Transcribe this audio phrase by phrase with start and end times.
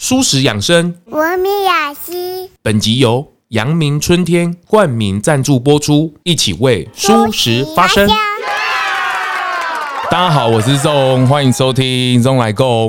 [0.00, 2.48] 蔬食养生，文明雅集。
[2.62, 8.08] 本集由阳明春天冠名赞助播出，一起为舒食发声。
[10.08, 12.88] 大家好，我是钟，欢迎收听钟来共。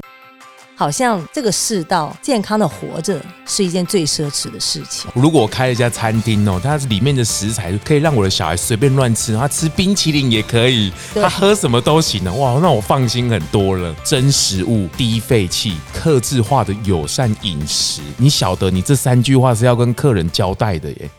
[0.79, 5.12] 好像这个世道，健康的活着是一件最奢侈的事情。
[5.13, 13.94] 如果我开了一家餐厅哦，它里面的食材可以让我的小孩随便乱吃，他吃冰淇淋也可以，他喝什么都行的，哇，那我放心很多了。
[14.05, 21.09] 真食物、低废气、克制化的友善饮食，你晓得，你这三句话是要跟客人交代的耶。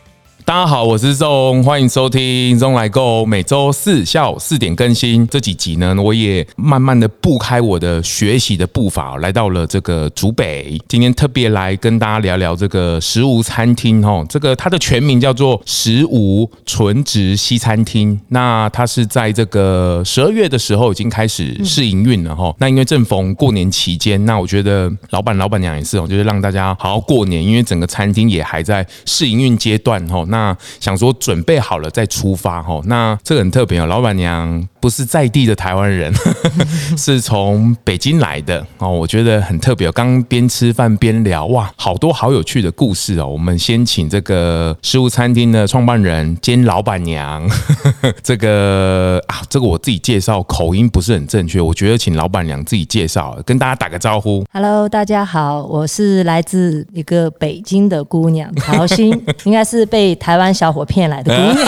[0.51, 3.25] 大家好，我是钟，欢迎收听钟来购。
[3.25, 5.25] 每周四下午四点更新。
[5.29, 10.77] 这几集呢，我也慢慢的步开我的学习的步伐，来到了这个竹北。
[10.89, 14.25] 今天特别来跟大家聊聊这个食无餐厅哦。
[14.27, 18.19] 这个它的全名叫做食无纯植西餐厅。
[18.27, 22.53] 那它是在这个十二月的时候已经开始试营运了哈。
[22.59, 30.25] 那因为正逢过年期间，那我觉得老板老板娘也是哦，就是让大家好好过年，因为整个餐厅也还在试营运阶段哈。
[30.27, 36.11] 那那想说准备好了再出发哈，那这个很特别哦，老板娘不是在地的台湾人，
[36.97, 39.91] 是从北京来的哦，我觉得很特别。
[39.91, 43.27] 刚边吃饭边聊，哇，好多好有趣的故事哦。
[43.27, 47.47] 我们先请这个食物餐厅的创办人兼老板娘，
[48.23, 54.43] 这个啊，这个我自己介绍口音不是很正确，我觉得请老板娘自己介绍，跟大家打个招呼。
[54.51, 59.11] Hello，大家好，我是来自一个北京的姑娘陶心，
[59.45, 61.67] 应该是被台湾小伙骗来的姑娘，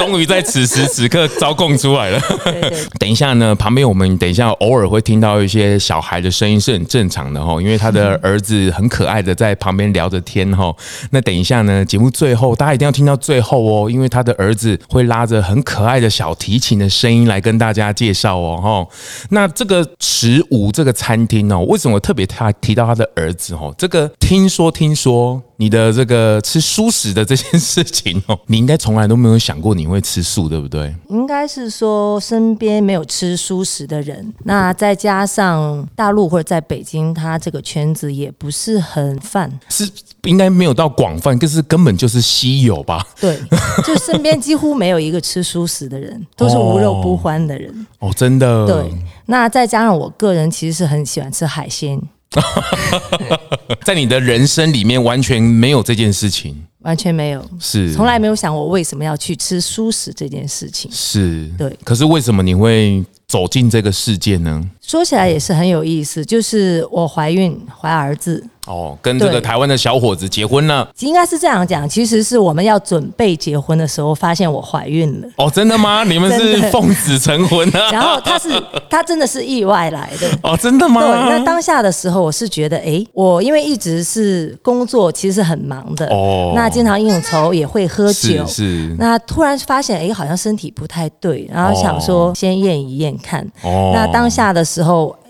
[0.00, 2.18] 终于在此时此刻招供出来了。
[2.42, 10.74] 对对对，等一下呢，旁边我们等一下偶尔会听到一些小孩的声音，是很正常的哈，因为他的儿子很可爱的在旁边聊着天哈。
[11.10, 18.96] 那等一下呢，节目最后大家一定要听到最后哦，因为他的儿子会拉着很可爱的小提琴的声音来跟大家介绍哦哈。
[19.28, 23.74] 那这个十五这个餐厅哦，为什么特别他提到他的儿子哦？
[23.76, 25.42] 这个听说听说。
[25.60, 30.94] 你的这个吃蔬食的这件事情哦，你应该从来都没有想过你会吃素，对不对？
[31.08, 39.88] 应该是说身边没有吃素食的人，那再加上大陆或者在北京，他这个圈子也不是很泛，是
[40.22, 43.06] 应该没有到广泛，可是根本就是稀有吧？
[43.20, 43.38] 对，
[43.84, 47.70] 就身边几乎没有一个吃素食的人，都是无肉不欢的人。
[47.98, 48.66] 哦，哦，真的。
[48.66, 48.94] 对，
[49.26, 52.00] 那再加上我个人其实是很喜欢吃海鲜。
[53.84, 61.76] 在你的人生里面完全没有这件事情，完全没有，是从来没有想我为什么要去吃素食这件事情，是对。
[61.84, 64.62] 可是为什么你会走进这个世界呢？
[64.90, 68.44] 说起来也是很有意思，就是我怀孕怀儿子。
[68.66, 71.88] 哦，跟这个台湾的小伙子结婚了，应该是这样讲。
[71.88, 75.28] 其实是我们要准备结婚的时候，发现我怀孕了。
[75.36, 76.04] 哦，真的吗？
[76.06, 77.90] 你们是奉子成婚啊？
[77.90, 78.48] 然后他是
[78.88, 80.28] 他真的是意外来的。
[80.44, 81.00] 哦，真的吗？
[81.00, 81.38] 对。
[81.38, 86.06] 那当下的时候，我是觉得，哎，我因为一直是工作，其实是很忙的。
[86.08, 86.52] 哦。
[86.54, 88.46] 那经常应酬，也会喝酒。
[88.46, 88.46] 是。
[88.46, 93.44] 是那突然发现，哎，好像身体不太对，然后想说先验一验看。
[93.62, 93.90] 哦。
[93.94, 94.79] 那当下的时候，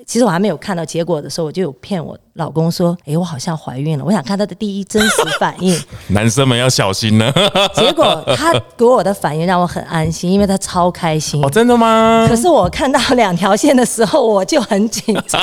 [0.07, 5.79] 其实我还没有看到结果的时候，我就有骗我老公说：“哎，我好像怀孕了，我想看他的第一真实反应。
[6.09, 7.31] ”男生们要小心呢。
[7.77, 11.45] 结果他给我的反应让我很安心，因为他超开心。
[11.45, 12.27] 哦，真的吗？
[12.29, 15.41] 可是我看到两条线的时候，我就很紧张。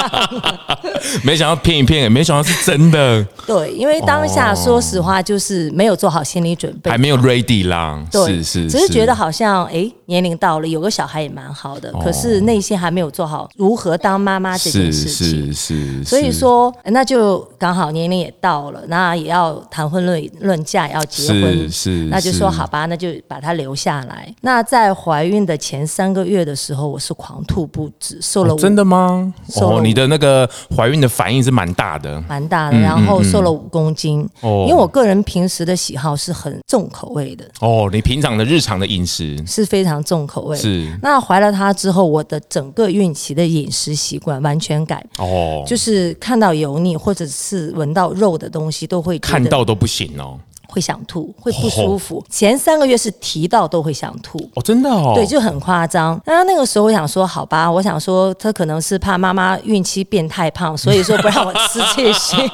[1.24, 3.24] 没想到骗一骗，也没想到是真的。
[3.46, 8.04] 对，因为当下说实话就是没有做好心理准备，还没有 ready 啦。
[8.12, 15.54] 对，是是，只是觉得好像哎，年龄到了，有个小孩也蛮好的，可是内心还没有做好如何当妈妈这件事情。
[15.54, 16.04] 是是。
[16.04, 16.74] 所以说。
[16.92, 24.34] 那就刚好年龄也到了，那也要谈婚论论嫁，要结婚，是，是那就说好吧，那就把她留下来。
[24.42, 28.58] 那在怀孕的前三个月的时候，我是狂吐不止，瘦了、哦。
[28.58, 29.34] 真的吗？
[29.56, 34.22] 哦，你的那个怀孕的反应是蛮大的，蛮大的，然后瘦了五公斤。
[34.42, 37.46] 哦、嗯，因为我个人平时的喜好是很重口味的。
[37.60, 40.58] 哦，你平常的日常的饮食是非常重口味。
[40.58, 40.88] 是。
[41.02, 45.04] 那怀了她之后，我的整个孕期的饮食习惯完全改。
[45.18, 46.78] 哦，就是看到油。
[46.80, 50.40] 腻或者是闻到肉的东西都会看到都不行哦，
[50.78, 52.24] 会想吐，会不舒服。
[52.30, 56.22] 前三个月是提到都会想吐哦，真的哦，对，就很夸张。
[56.24, 62.38] 那那个时候我想说，好吧，我想说他可能是怕妈妈孕期变太胖，所以说不让我吃这些。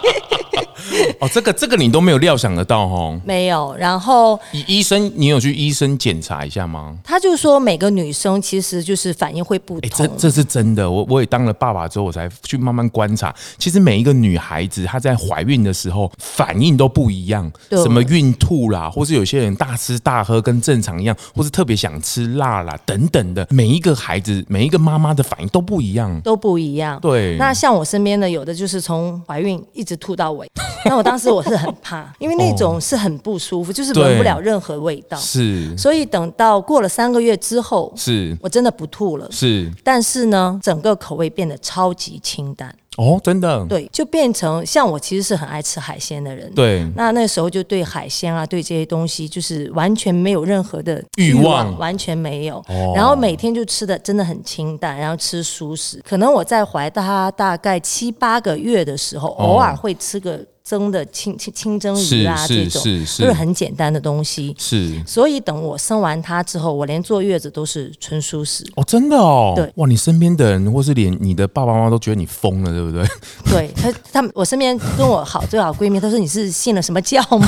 [1.20, 3.20] 哦，这个这个你都没有料想得到哦。
[3.24, 3.74] 没有。
[3.78, 6.96] 然后医医生，你有去医生检查一下吗？
[7.04, 9.90] 他就说每个女生其实就是反应会不同。
[9.96, 13.34] 这这是真的，我我也当了爸爸之后，我才去慢慢观察。
[13.58, 23.46] 其实每一个女孩子她在怀孕的时候反应都不一样，什么孕吐啦，或是有些人大吃大喝跟正常一样，或是特别想吃辣啦等等的。
[23.50, 27.00] 每一个孩子，每一个妈妈的反应都不一样，都不一样。
[27.02, 27.36] 对。
[27.38, 30.48] 那像我身边的有的就是从怀孕一直吐到尾，
[30.86, 35.18] 那我当时我是很怕，因为那种是很不舒服，就是闻不了任何味道。
[35.18, 35.76] 是。
[35.78, 39.28] 所以等到过了三个月之后，是我真的不吐了。
[39.32, 39.72] 是。
[39.84, 42.74] 但是呢，整个口味变得超级清淡。
[42.98, 60.40] 哦，真的，对，就变成像我其实是很爱吃海鲜的人，对，那那时候就对海鲜啊，对这些东西就是完全没有任何的欲望，完全没有，哦，然后每天就吃的真的很清淡，然后吃熟食，可能我在怀他大概七八个月的时候，哦，偶尔会吃个。
[60.68, 64.56] 蒸的清清清蒸鱼啊，这种都是很简单的东西。
[64.58, 68.66] 是，所以等我生完他之后，我连坐月子都是纯舒适。
[68.76, 69.54] 哦，真的哦。
[69.58, 73.06] 对，哇，你身边的人或是连你的爸爸妈妈都觉得你疯了，对不对？
[73.52, 77.48] 对他，他们我身边跟我好最好闺蜜，她说你是信了什么教吗？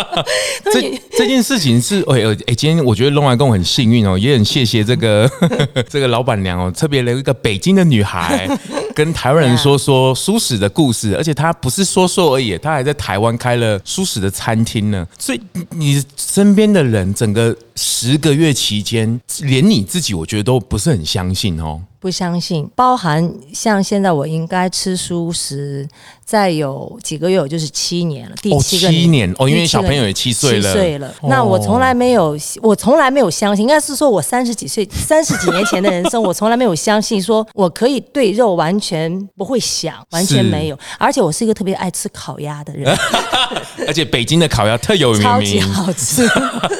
[0.72, 5.30] 这这件事情是，哎哎，今天我觉得咙来共很幸运哦，也很谢谢这个
[5.90, 8.48] 这个老板娘哦，特别留一个北京的女孩。
[8.92, 15.04] 跟台湾人说说舒适的故事，而且她不是说说所以，他还在台湾开了舒适的餐厅呢。
[15.18, 15.40] 所以
[15.70, 21.82] 你身边的人，整个十个月期间，连你自己，我觉得都不是很相信哦。
[22.00, 25.86] 不相信，包含像现在我应该吃素食，
[26.24, 31.08] 再有几个月我就是七年了，第七个年哦，七年哦，因为小朋友也七岁了，七岁了。
[31.20, 40.78] 哦、那我从来没有，我从来没有相信，应该是说我三十几岁、三十几年前的人生，我从来没有相信说我可以对肉完全不会想，完全没有。
[40.98, 42.96] 而且我是一个特别爱吃烤鸭的人，
[43.86, 46.26] 而且北京的烤鸭特有名，超级好吃。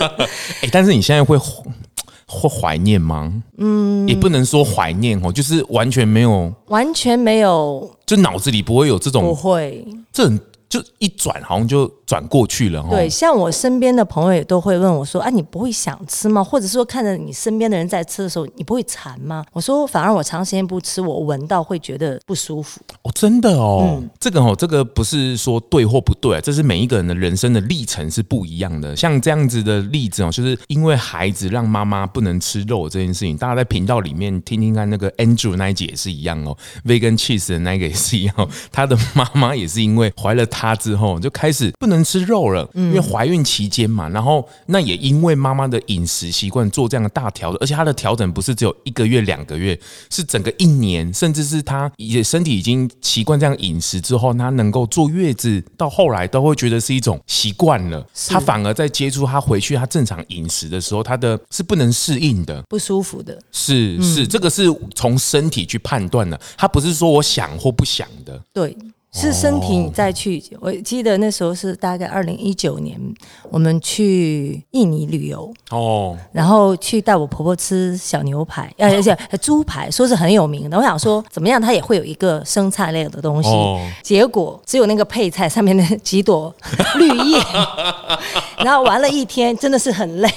[0.62, 1.38] 哎，但是你现在会。
[2.30, 3.42] 会怀念吗？
[3.58, 10.38] 嗯，也不能说怀念哦，就是完全没有，完全没有，就脑子里不会有这种，不会，这种。
[10.70, 12.82] 就一转，好像就转过去了。
[12.88, 16.42] 对，像我身边的朋友也都会问我说：“啊，你不会想吃吗？
[16.42, 28.94] 或者说看着你身边的人在吃的时候，你不会馋吗？”我说：“反而我长时间不吃，我闻到会觉得不舒服。”哦，真的哦，嗯、这个哦，这个不是说对或不对，这是每一个人的人生的历程是不一样的。
[28.94, 41.28] 像这样子的例子哦，就是因为孩子让妈妈不能吃肉这件事情，大家在频道里面听听看，那个 Andrew 那一集也是一样哦，Vegan Cheese 的那个也是一样，他的妈妈也是因为怀了他之后就。
[41.40, 49.78] 开始不能吃肉了，因为怀孕期间嘛，然后那也因为妈妈的饮食习惯做这样的大调整，而且她的调整不是只有一个月两个月，
[50.10, 58.06] 是整个一年，甚至是她也身体已经习惯这样饮食之后，她能够坐月子，到后来都会觉得是一种习惯了。
[58.28, 63.40] 她反而在接触她回去她正常饮食的时候，她的是不能适应的，不舒服的。
[63.50, 64.64] 是是，这个是
[64.94, 68.38] 从身体去判断的，她不是说我想或不想的。
[68.52, 68.76] 对。
[69.12, 72.96] 是身体你再去，我记得那时候是大概二零一九年，
[73.50, 75.52] 我们去印尼旅游。
[75.70, 80.78] 哦，然后去带我婆婆吃小牛排，而且猪排，说是很有名的。
[80.78, 83.50] 我想说怎么样，它也会有一个生菜类的东西，
[84.02, 86.54] 结果只有那个配菜上面的几朵
[86.94, 87.42] 绿叶，
[88.64, 90.30] 然后玩了一天，真的是很累。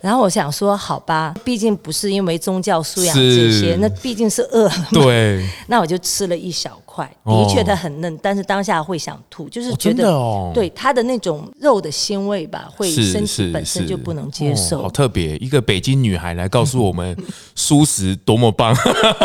[0.00, 4.88] 然后我想说，好吧，毕竟不是因为宗教素养这些，那毕竟是饿了。
[4.92, 14.82] 对，那我就吃了一小块，的确它很嫩，但是当下会想吐，就是觉得，对它的那种肉的鲜味吧，会身体本身就不能接受。
[14.82, 17.16] 好特别，一个北京女孩来告诉我们，
[17.54, 18.74] 蔬食多么棒。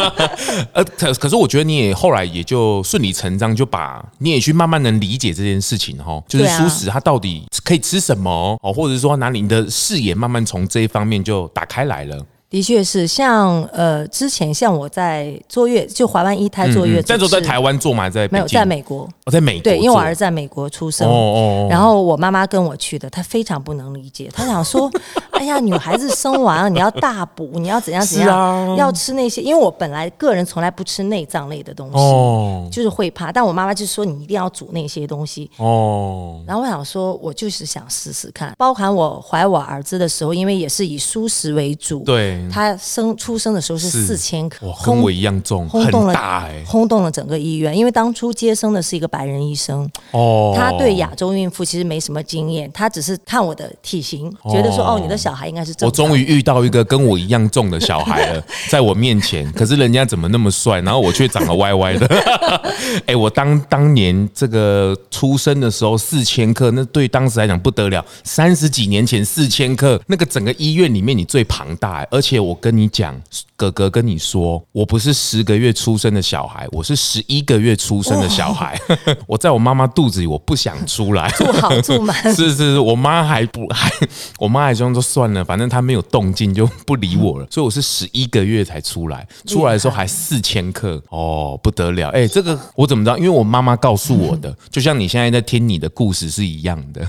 [0.73, 10.67] 呃，可可是我觉得你也后来也就顺理成章就把你也去慢慢能理解这件事情哈，就是蔬食它到底可以吃什么哦，或者说哪里你的视野慢慢从。
[10.73, 12.25] 这一方面就打开来了。
[12.53, 18.07] 的确是，像呃，之前像我在坐月，就怀完一胎坐月子，在、嗯、在台湾坐吗？
[18.07, 18.99] 在没有，在美国。
[18.99, 21.67] 我、哦、在美国，对，因为我儿子在美国出生，哦哦哦。
[21.67, 24.87] 然后我妈妈跟我去的，她非常不能理解，她想说，
[25.31, 42.42] 哎呀，女孩子生完了你要大补，你要怎样怎样，啊、要吃那些，因为我本来个人从来不吃内脏类的东西，哦、就是会怕，但我妈妈就说你一定要煮那些东西，哦，然后我想说，我就是想试试看，包含我怀我儿子的时候，因为也是以蔬食为主，对。
[42.49, 47.77] 他生出生的时候是四千克，哇，跟我一样重，轰动了，轰动了整个医院。
[47.77, 55.87] 因为当初接生的是一个白人医生，哦，他对亚洲孕妇其实没什么经验，他只是看我的体型，觉得说哦，你的小小孩应该是正。
[55.87, 62.05] 我终于遇到一个跟我一样重的小孩了， 在我面前，可是人家怎么那么帅，然后我却长得歪歪的。
[63.07, 68.05] 哎、欸，我当当年这个出生的时候四千克，那对当时来讲不得了。
[68.23, 72.05] 三十几年前四千克，那个整个医院里面你最庞大。
[72.11, 73.19] 而且我跟你讲，
[73.55, 78.79] 哥哥跟你说，我不是十个月出生的小孩，我是十一个月出生的小孩。
[79.27, 81.29] 我在我妈妈肚子里，我不想出来。
[81.31, 82.15] 住好住满。
[82.35, 83.91] 是是是，我妈还不 还，
[84.39, 87.47] 我妈还说都算了，反正她没有动静就不理我了。
[87.49, 92.09] 所以我是十一个月才出来，出来的时候还四千克哦，不得了！
[92.09, 93.17] 哎，这个我怎么知道？
[93.17, 97.07] 因为我妈妈告诉我的，就像你现在在听你的故事是一样的。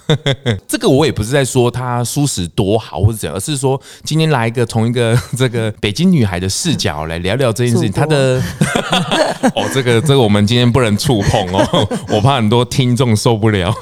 [0.68, 7.92] 这个我也不是在说她舒适多好或者怎样，而是说今天来一个从一个 这个北京女孩的视角来聊聊这件事情。
[7.92, 8.42] 她的
[9.54, 13.74] 哦，这个这个我们今天不能触碰哦， 我怕很多听众受不了。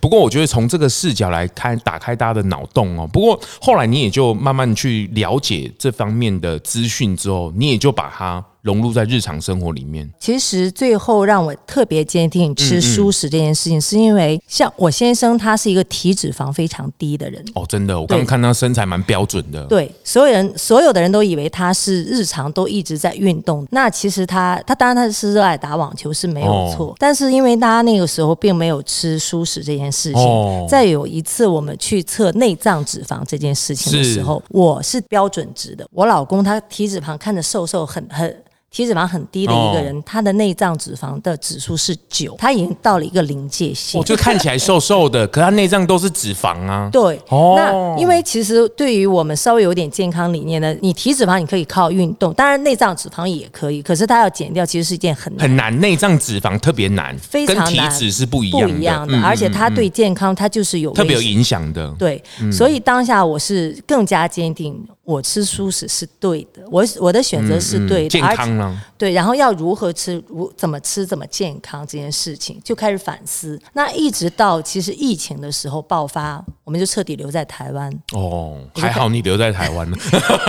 [0.00, 3.08] 不过我觉得从这个视角来看，打开大家的脑洞哦。
[3.12, 8.44] 不过后来你也就慢慢去了解这方面的资讯之后，你也就把它。
[8.62, 10.08] 融入在日常生活里面。
[10.18, 17.44] 其实最后让我特别坚定吃蔬食这件事情，是因为像我先生，他是一个体脂肪非常低的人。
[17.54, 19.64] 哦，真的，我刚刚看他身材蛮标准的。
[19.66, 23.66] 对，所有人所有的人都以为他是日常都一直在运动。
[23.70, 30.22] 那其实他他当然他是热爱打网球是没有错，哦、但是因为他那个时候并没有吃蔬食这件事情。
[30.22, 35.84] 哦、再有一次我们去测内脏脂肪这件事情的时候，是我是标准值的。
[35.90, 38.32] 我老公他体脂肪看着瘦瘦很很。
[38.72, 43.98] 体脂肪很低的一个人，他的内脏脂肪的指数是九，他已经到了一个临界线。
[43.98, 46.88] 我就看起来瘦瘦的， 可他内脏都是脂肪啊。
[46.90, 55.80] 对，那因为其实对于我们稍微有点健康理念的，你体脂肪你可以靠运动，当然内脏脂肪也可以，可是它要减掉，其实是一件很难很难。
[55.80, 61.94] 内脏脂肪特别难，非常难，跟体脂是不一样的，不一样的，而且它对健康它就是有特别有影响的。
[61.98, 64.82] 对，所以当下我是更加坚定。
[65.04, 68.80] 我吃素食是对的，我我的选择是对的，健康呢？
[68.96, 73.60] 对，然后要如何吃，如怎么吃怎么健康这件事情就开始反思。
[73.72, 77.92] 那一直到其实疫情的时候爆发，我们就彻底留在台湾。
[78.12, 79.98] 哦，还好你留在台湾了。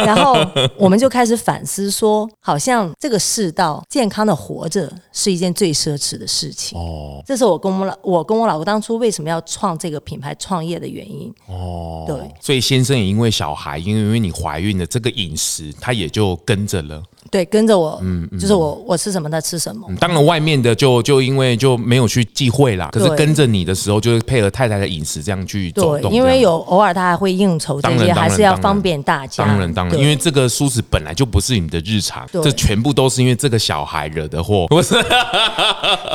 [0.05, 0.35] 然后
[0.77, 6.77] 我们就开始反思说，好像这个世道健康的活着是一件最奢侈的事情。
[6.77, 11.33] 哦，这是我跟我老我跟我老公当初为什么要创这个品牌创业的原因。
[11.47, 14.31] 哦，对，所以先生也因为小孩，因为因为你。
[14.43, 17.01] 怀孕的这个饮食，他也就跟着了。
[17.31, 19.87] 对，跟着我，嗯，就是我，我吃什么他吃什么。
[19.99, 22.89] 当然，外面的就就因为就没有去忌讳啦。
[22.91, 26.11] 可是跟着你的时候，就是配合太太的饮食这样去走动。
[26.11, 29.43] 对，因为有偶尔他还会应酬这些，还是要方便大家。
[29.45, 34.67] 当然，当然，因为这个蔬食本来就不是你的日常，这全部都是因为这个小孩惹的祸。
[34.67, 34.93] 不是，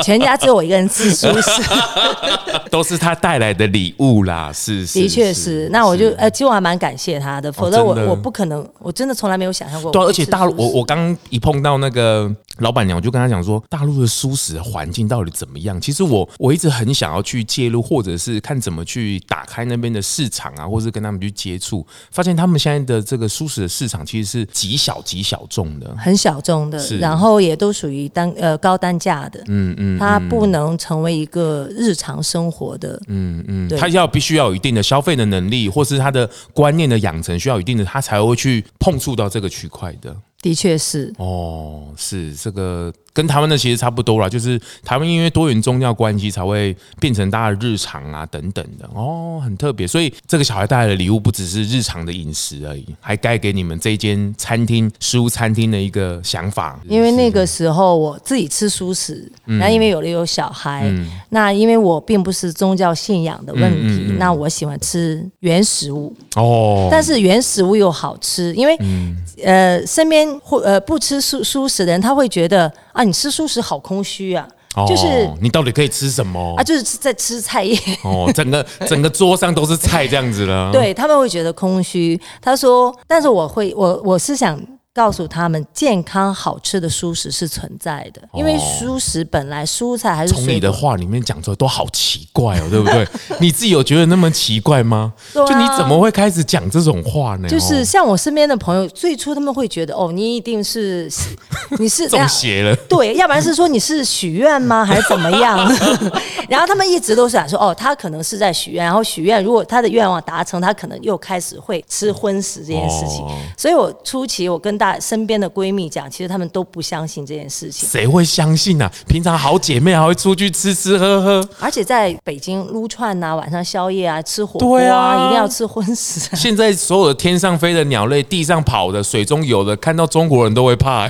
[0.04, 1.10] 全家只有我一个人吃
[2.70, 4.52] 都是他带来的礼物啦。
[4.54, 5.68] 是，的确是。
[5.72, 9.90] 那我就呃，其实我还蛮感谢他的，否则我我不可能，我真的从来没有想象过。
[9.90, 10.97] 对，而且大陆，我我刚。
[11.30, 15.80] 一碰到那个老板娘，我就跟她讲说，大陆的蔬食环境到底怎么样？
[15.80, 33.78] 其实我我一直很想要去介入，或者是看怎么去打开那边的市场啊，或者是跟他们去接触，发现他们现在的这个舒适的市场其实是极小极小众的，很小众的，然后也都属于单呃高单价的，嗯嗯，它不能成为一个日常生活的，嗯嗯，对。
[33.78, 40.14] 它要必须要有一定的消费的能力，或是他的观念的养成需要一定的，他才会去碰触到这个区块的。
[40.40, 42.92] 的确是哦，是这个。
[43.18, 49.88] 跟台湾的其实差不多啦，就是台湾因为多元宗教关系才会变成大家的日常啊等等的哦，很特别。
[49.88, 56.78] 所以这个小孩带来的礼物不只是日常的饮食而已，还带给你们这间餐厅食物餐厅的一个想法。
[56.88, 73.07] 因为那个时候我自己吃素食，那、嗯、因为有了有小孩，嗯、那因为我并不是宗教信仰的问题，那我喜欢吃原食物哦，但是原食物又好吃，因为、嗯、呃身边或呃不吃素素食的人，他会觉得啊。
[73.08, 74.46] 你吃素食好空虚啊！
[74.86, 76.62] 就是你到底可以吃什么啊？
[76.62, 80.70] 就是在吃菜叶 哦，整个整个桌上都是菜这样子了。
[80.70, 82.20] 对，他们会觉得空虚。
[82.40, 84.60] 他说：“但是我会，我我是想。”
[84.98, 93.06] 告诉他们，健康好吃的蔬食是存在的，因为蔬食本来蔬菜还是从你的话里面讲出来都好奇怪哦，对不对？
[93.38, 95.12] 你自己有觉得那么奇怪吗？
[95.32, 97.48] 就你怎么会开始讲这种话呢？
[97.48, 101.08] 就是像我身边的朋友，最初他们会觉得哦，你一定是
[101.78, 105.56] 你是中邪了，对，要不然是说你是许愿吗，还是怎么样？
[106.50, 113.24] 然后他们一直都是想说哦，他可能是在许愿，然后许愿如果他的愿望达成，他可能又开始会吃荤食这件事情。
[113.56, 117.86] 所以我初期我跟大大身边的闺蜜讲，其实他们都不相信这件事情。
[117.86, 118.90] 谁会相信啊？
[119.06, 126.34] 平常好姐妹还会出去吃吃喝喝，而且在北京撸串啊，晚上宵夜啊，吃火锅啊，啊一定要吃荤食。
[126.34, 131.06] 现在所有的天上飞的鸟类、地上跑的、水中游的，看到中国人都会怕，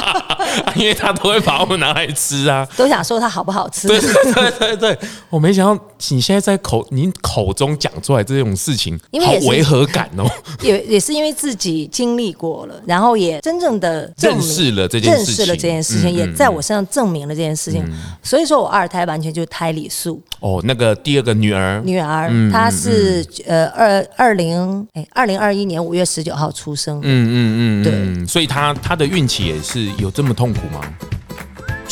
[0.74, 3.88] 因为他都会把我们拿来吃啊，都想说它好不好吃。
[3.88, 10.28] 对对对对对，我没想到你现在在口你口中讲出来这种事情，因为好违和感哦。
[10.62, 17.82] 也也是因为自己经历过了，然后也真正的认识了这件事情，认识了这件事情，嗯嗯、也在我身上证明了这件事情。
[17.86, 17.92] 嗯、
[18.22, 20.20] 所以说我二胎完全就是胎里素。
[20.40, 27.00] 哦，那个第二个女儿，女儿，嗯、她是呃二二零哎二零二一年五月十九号出生。
[27.02, 30.80] 嗯嗯嗯，对，所以她她的孕期也是有这么痛苦吗？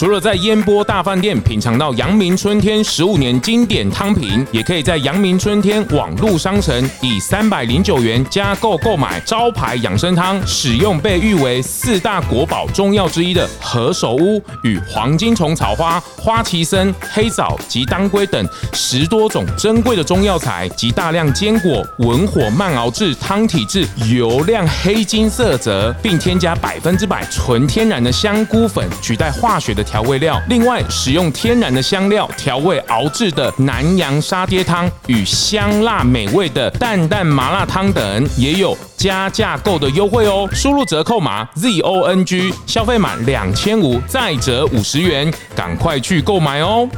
[0.01, 29.85] 除了在烟波大饭店品尝到阳明春天十五年经典汤品，也可以在阳明春天网路商城以三百零九元加购购买招牌养生汤，使用被誉为四大国宝中药之一的何首乌与黄金虫草花、花旗参、黑枣及当归等十多种珍贵的中药材及大量坚果，文火慢熬制汤体质油亮黑金色泽，并添加百分之百纯天然的香菇粉，取代化学的。
[29.91, 40.49] 调味料，另外使用天然的香料调味熬制的南洋沙爹汤与香辣美味的淡淡麻辣汤等，也有加价购的优惠哦。
[40.53, 46.89] 输入折扣码 Z O N G，消费满两千五再折五十元，赶快去购买哦。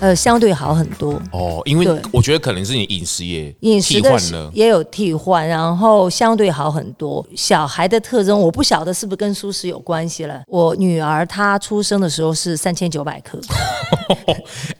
[0.00, 7.24] 呃，相对好很多哦，因为我觉得可能是你饮食也饮食换了，也有替换，然后相对好很多。
[7.36, 10.40] 小孩的特征我不晓得是不是跟蔬食有关系了。
[10.48, 13.38] 我女儿她出生的时候是三千九百克，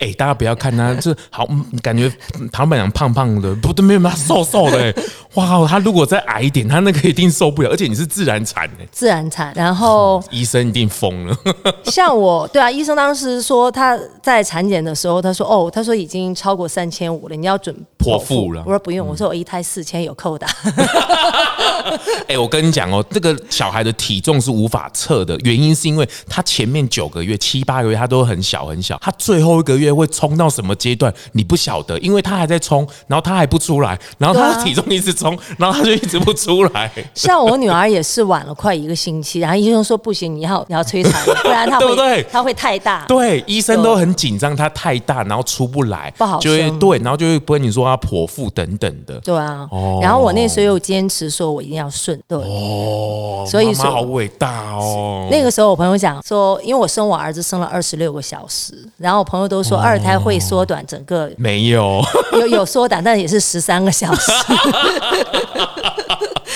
[0.01, 1.47] 哎、欸，大家不要看她这好，
[1.83, 2.11] 感觉
[2.51, 4.95] 唐本良胖胖的，不对没有瘦瘦的。
[5.35, 7.69] 哇，她如果再矮一点，她那个一定受不了。
[7.69, 11.37] 而且你是自然产的，自然产，然后 医生一定疯了。
[11.85, 15.10] 像我，对啊，医生当时说她在产检的时候。
[15.23, 20.47] 他说：“哦，他说已经超过三千五了，你要准剖腹了。”我说：“不用，我说我一胎四千有扣的。
[22.29, 36.91] ”哎，我跟你讲哦，这个小孩的体重是无法测的，原因是因为他前面九个月、七八个月他都很小很小，他最后一个月会冲到什么阶段你不晓得，因为他还在冲，然后他还不出来，然后他的体重一直冲，然后他就一直不出来。
[37.15, 42.23] 像我女儿也是晚了快一个星期，然后医生说不行，你要你要催产，不然他会 对不对？
[42.31, 43.05] 他会太大。
[43.09, 45.00] 对，医生都很紧张，他太。
[45.01, 49.19] 大，然后出不来，不好就会对，然后就会不跟你说他剖腹等等的。
[49.21, 55.29] 对啊，哦、然后我那时候又坚持说我一定要顺，对哦，所以说妈妈好伟大哦。
[55.31, 62.03] 那个时候我朋友讲说，因为我生我儿子生了二十六个小时，然后我朋友都说二胎会缩短整个，哦、没有，
[62.39, 64.31] 有有缩短，但也是十三个小时。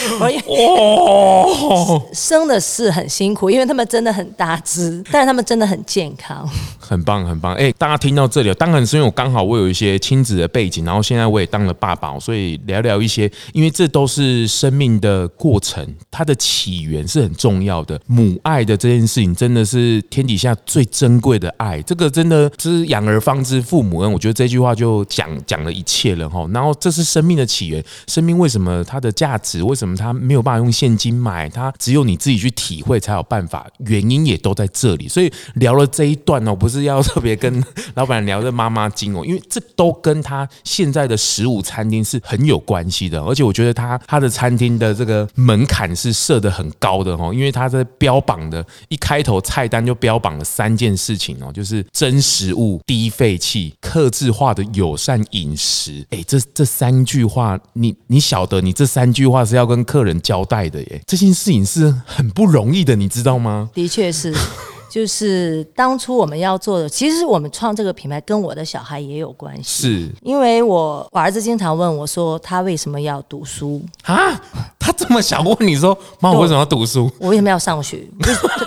[0.47, 7.55] 哦，生的是很辛苦，因为他们真的很大只，但是他们真的很健康，很棒很棒。
[7.55, 17.99] 哎，大家听到这里，当然是因为我刚好我有一些亲子的背景，然后现在我也当了爸爸，所以聊聊一些，因为这都是生命的过程，它的起源是很重要的。
[18.07, 24.13] 母爱的这件事情，真的是天底下最珍贵的爱，这个真的是养儿方知父母恩。
[24.13, 26.47] 我觉得这句话就讲讲了一切了哈。
[26.53, 29.94] 然后这是生命的起源，生命为什么它的价值，为什么？
[29.95, 33.67] 他没有办法用现金买，他只有你自己去体会才有办法。
[33.87, 37.63] 原因也都在这里，所以聊了这一段哦，不是要特别跟
[37.95, 43.23] 老板聊的妈妈经哦，因为这都跟他现在的十五餐厅是很有关系的。
[43.23, 56.05] 而且我觉得他他的餐厅的这个门槛是设的很高的哦，因为他在标榜的一开头菜单就标榜了三件事情哦，就是真食物、低废气、客制化的友善饮食。
[56.11, 63.71] 哎，这这三句话，你你晓得，你这三句话是要跟客人交代的耶，这件事情是很不容易的，你知道吗？
[63.73, 64.35] 的确是。
[64.91, 69.83] 就是当初我们要做的，其实我们创这个品牌跟我的小孩也有关系。
[69.83, 74.41] 是，因为我我儿子经常问我说，他为什么要读书啊？
[74.85, 77.11] 他这么想问你说，妈，我为什么要读书？
[77.19, 78.07] 我为什么要上学？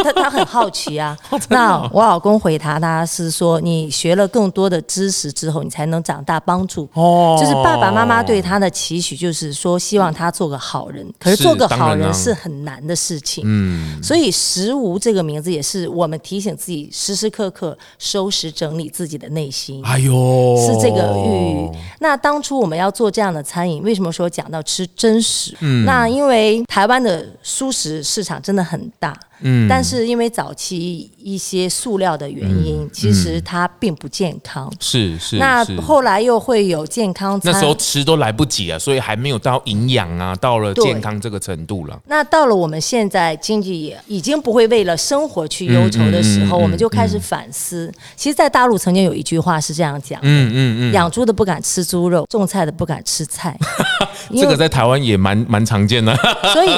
[0.03, 1.15] 他他很好奇啊。
[1.49, 6.89] 那我老公回答他是说，你学了更多的知识之后，你才能长大帮助。
[6.93, 11.07] 哦，就是爸爸妈妈对他的期许，就是说希望他做个好人。
[11.19, 13.43] 可是做个好人是很难的事情。
[13.45, 16.17] 嗯，所以食无这个名字也是我们。
[16.23, 19.81] 提醒自己时时刻刻收拾整理自己的内心。
[19.85, 21.77] 哎呦，是这个寓意。
[21.99, 25.55] 那当初我们要做这样的餐饮，为什么说讲到吃真实？
[25.59, 29.17] 嗯，那因为台湾的熟食市场真的很大。
[29.41, 34.71] 嗯，但是因为早期一些塑料的原因，嗯、其实它并不健康。
[34.79, 35.37] 是是。
[35.37, 41.99] 那后来又会有健康餐，那时候吃都来不及啊，所以还没有到营养啊，到了健康这个程度了。
[42.07, 47.91] 那到了我们现在经济也已经不会为了生活去忧愁的时候，我们就开始反思。
[48.15, 53.57] 其实，在大陆曾经有一句话是这样讲的：嗯嗯嗯，养猪的不敢吃猪肉，种菜的不敢吃菜。
[54.35, 56.15] 这个在台湾也蛮蛮常见的。
[56.53, 56.69] 所以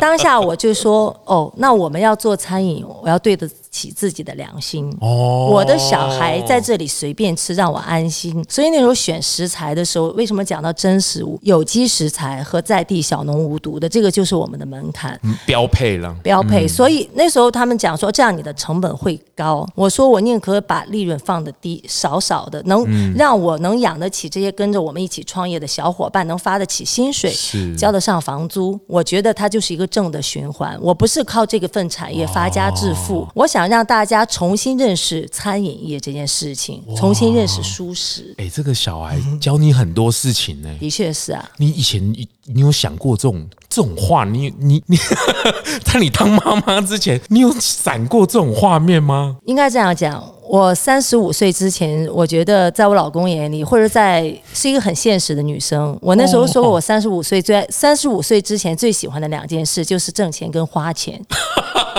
[0.00, 4.90] 当下我就说：哦，那我们要要做餐饮，我要对的起自己的良心。
[5.00, 8.44] 哦，我的小孩在这里随便吃，让我安心。
[8.48, 16.68] 所以那时候选食材的时候，为什么讲到真食物、有机食材和在地小农无毒的，这个就是我们的门槛，标配了，标配。
[16.68, 19.66] 所以那时候他们讲说，这样你的成本会高。
[19.74, 27.32] 我说我宁可把利润放得低，少少的，能让我能养得起这些跟着我们一起创业的小伙伴，能发得起薪水，
[27.76, 28.78] 交得上房租。
[28.86, 30.78] 我觉得它就是一个正的循环。
[30.80, 38.34] 我不是靠这个份产业发家致富，我想让大家重新认识餐饮业这件事情，重新认识舒适。
[38.36, 40.68] 哎，这个小孩教你很多事情呢。
[40.78, 41.50] 的确是啊。
[41.56, 44.24] 你以前你你有想过这种这种话？
[44.26, 44.96] 你你你，
[45.82, 49.38] 在你当妈妈之前，你有闪过这种画面吗？
[49.46, 55.96] 应该这样讲，我三十五岁之前，我觉得在我老公眼里，或者在是一个很现实的女生。
[56.00, 61.22] 我那时候说过，我三十五岁最三十五岁之前最喜欢的两件事就是挣钱跟花钱。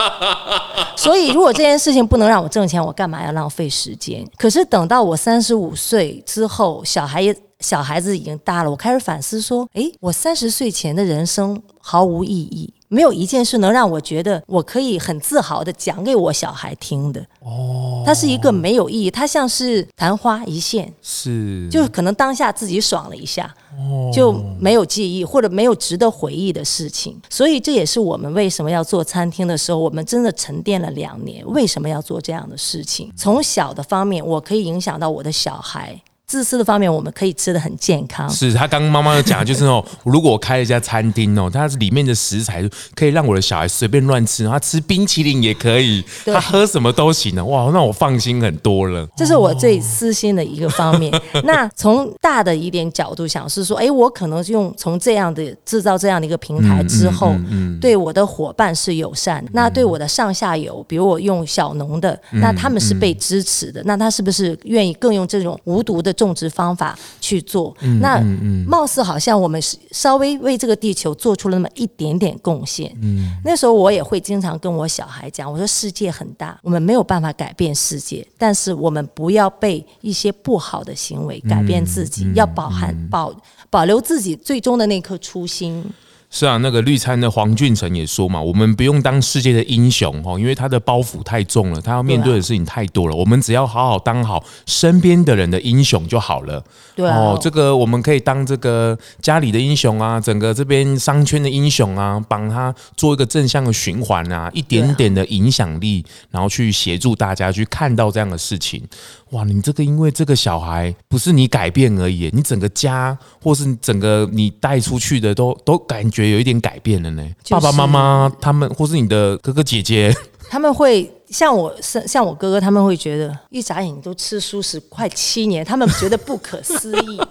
[0.98, 4.26] 所以，如果这件事情不能让我挣钱，我干嘛要浪费时间？
[4.36, 7.36] 可是等到我三十五岁之后，小孩也。
[7.62, 17.22] 小孩子已经大了，我开始反思说：诶，我三十岁前的人生毫无意义，没有一件事能让我觉得我可以很自豪的讲给我小孩听的。
[17.40, 27.16] 哦，它是一个没有意义，它像是昙花一现，是，就是可能当下自己爽了一下，哦，就没有记忆或者没有值得回忆的事情。
[27.30, 33.12] 所以这也是我们为什么要做餐厅的时候，我们真的沉淀了两年，为什么要做这样的事情？
[33.16, 36.02] 从小的方面，我可以影响到我的小孩。
[36.30, 38.30] 自私的方面，我们可以吃的很健康。
[38.30, 42.64] 是他刚刚妈妈讲，就是哦， 如果我开了一家餐厅哦，它里面的食材
[42.94, 47.44] 可以让我的小孩随便乱吃，他吃冰淇淋也可以，他喝什么都行的。
[47.44, 49.08] 哇，那我放心很多了。
[49.18, 51.12] 这是我最私心的一个方面。
[51.46, 57.34] 那从大的一点角度想，是说，哎，我可能用从这样的制造这样的一个平台之后，
[57.82, 66.14] 对我的伙伴是友善，那对我的上下游，比如我用小农的，那他们是被支持的，那他是不是愿意更用这种无毒的？
[66.26, 68.22] 种植方法去做，那
[68.68, 72.96] 貌似好像我们稍微为这个地球做出了那么一点点贡献。
[73.02, 83.34] 嗯，那时候我也会经常跟我小孩讲，我说世界很大，我们没有办法改变世界，但是我们不要被一些不好的行为改变自己，要保含保
[83.70, 85.84] 保留自己最终的那颗初心。
[86.32, 93.16] 是啊，那个绿餐的黄俊成也说嘛，我们不用当世界的英雄哦，因为他的包袱太重了，他要面对的事情太多了。
[93.16, 96.64] 我们只要好好当好身边的人的英雄就好了。
[96.96, 108.84] 对哦，这个我们可以当这个家里的英雄啊，整个这边商圈的英雄啊，帮他做一个正向的循环啊，一点点的影响力，然后去协助大家去看到这样的事情。
[109.32, 117.24] 哇，你这个因为这个小孩不是你改变而已，你整个家或是整个你带出去的都都感觉有一点改变了呢。
[117.50, 120.12] 爸爸妈妈他们或是你的哥哥姐姐，
[120.50, 127.22] 他们会像我像我哥哥，他们会觉得一眨眼都吃素食快七年，他们觉得不可思议。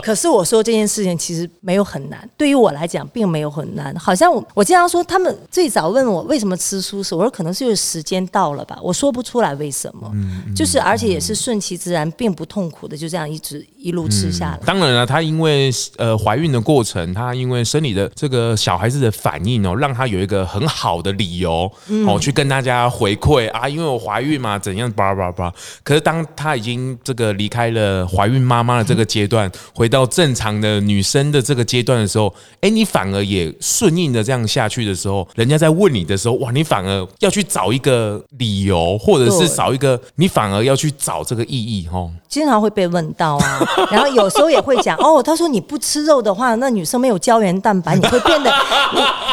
[0.04, 3.94] 可是我说这件事情其实没有很难，对于我来讲并没有很难。
[3.96, 10.10] 好像我我经常说，他们最早问我为什么吃素食，我说可能是因为时间到了吧，我说不出来为什么。
[10.14, 14.58] 嗯，就是而且也是顺其自然，并不痛苦的，就这样一直一路吃下来。
[14.58, 21.70] 嗯，当然了，她因为呃怀孕的过程，她因为生理的这个小孩子的反应哦，让她有一个很好的理由
[22.06, 25.52] 哦去跟大家回馈啊，因为我怀孕嘛，怎样叭叭叭。
[25.82, 29.98] 可是当她已经这个离开了怀孕妈妈的这个阶段， 回到。
[29.98, 42.08] 到正常的女生的这个阶段的时候，哎，你反而也顺应的这样下去的时候，人家在问你的时候，哇，你反而要去找一个理由，或者是找一个，你反而要去找这个意义，哦。
[42.28, 48.52] 经常会被问到啊，然后有时候也会讲， 哦，他说你不吃肉的话，那女生没有胶原蛋白，你会变得，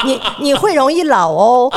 [0.04, 1.72] 你你你会容易老哦。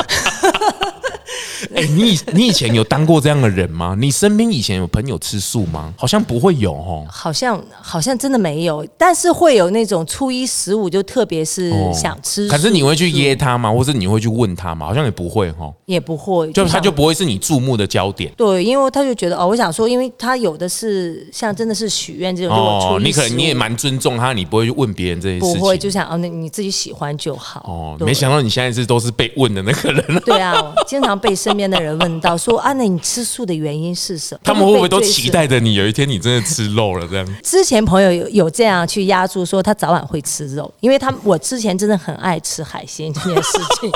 [1.75, 3.95] 哎、欸，你你以前有当过这样的人吗？
[3.99, 5.93] 你身边以前有朋友吃素吗？
[5.97, 7.05] 好像不会有哦。
[7.09, 12.51] 好像好像真的没有，但是会有那种初一十五就特别是想吃素。
[12.51, 13.71] 可是你会去噎他吗？
[13.71, 14.85] 或者你会去问他吗？
[14.87, 15.71] 好像也不会哈。
[15.85, 18.31] 也不会，就他就不会是你注目的焦点。
[18.37, 25.59] 对，因为他就觉得哦，我想说，因为他有的是像真的是许愿这种，哦，你可能你也蛮尊重他，你不会去问别人这些事情。
[25.59, 27.61] 不会，就想哦，那你自己喜欢就好。
[27.65, 30.21] 哦，没想到你现在是都是被问的那个人。
[30.25, 34.41] 对啊，经常被身边的人问到说 啊，那你吃素的原因是什么？
[34.45, 37.27] 他们会不会都期待着你有一天你真的吃肉了这样？
[37.43, 43.91] 之前朋友有有这样去压住说他早晚会吃肉，因为他我之前真的很爱吃海鲜这件事情。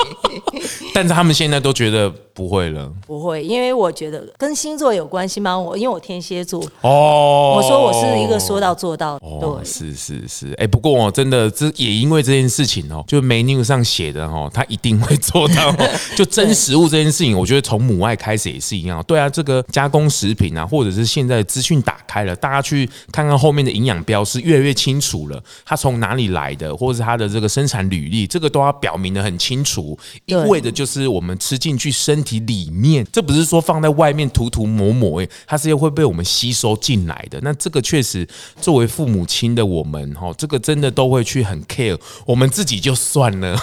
[0.92, 5.56] 但是他们现在都觉得不会了，不会，因为我觉得跟星座有关系吗？
[5.56, 6.60] 我因为我天蝎座。
[6.80, 15.72] 哦，我说我是一个说到做到，对，哦、是是是，哎、欸，不过哦，真的这也因为这件事情哦，就 menu 上写的哦，他一定会做到，
[16.16, 37.38] 就真食物这件事情，我觉得从母爱开始也是一样，对啊，这个加工食品啊，或者是现在资讯打开了，大家去看看后面的营养标识越来越清楚了，它从哪里来的，或者是它的这个生产履历，这个都要表明的很清楚，意味着就是我们吃进去身体里面，这不是说放在外面涂涂抹抹，哎，它是要会被我们吸收进来的。
[37.42, 38.26] 那这个确实，
[38.60, 41.96] 作为父母亲的我们，哈，这个真的都会去很 care。
[42.26, 43.56] 我们自己就算了，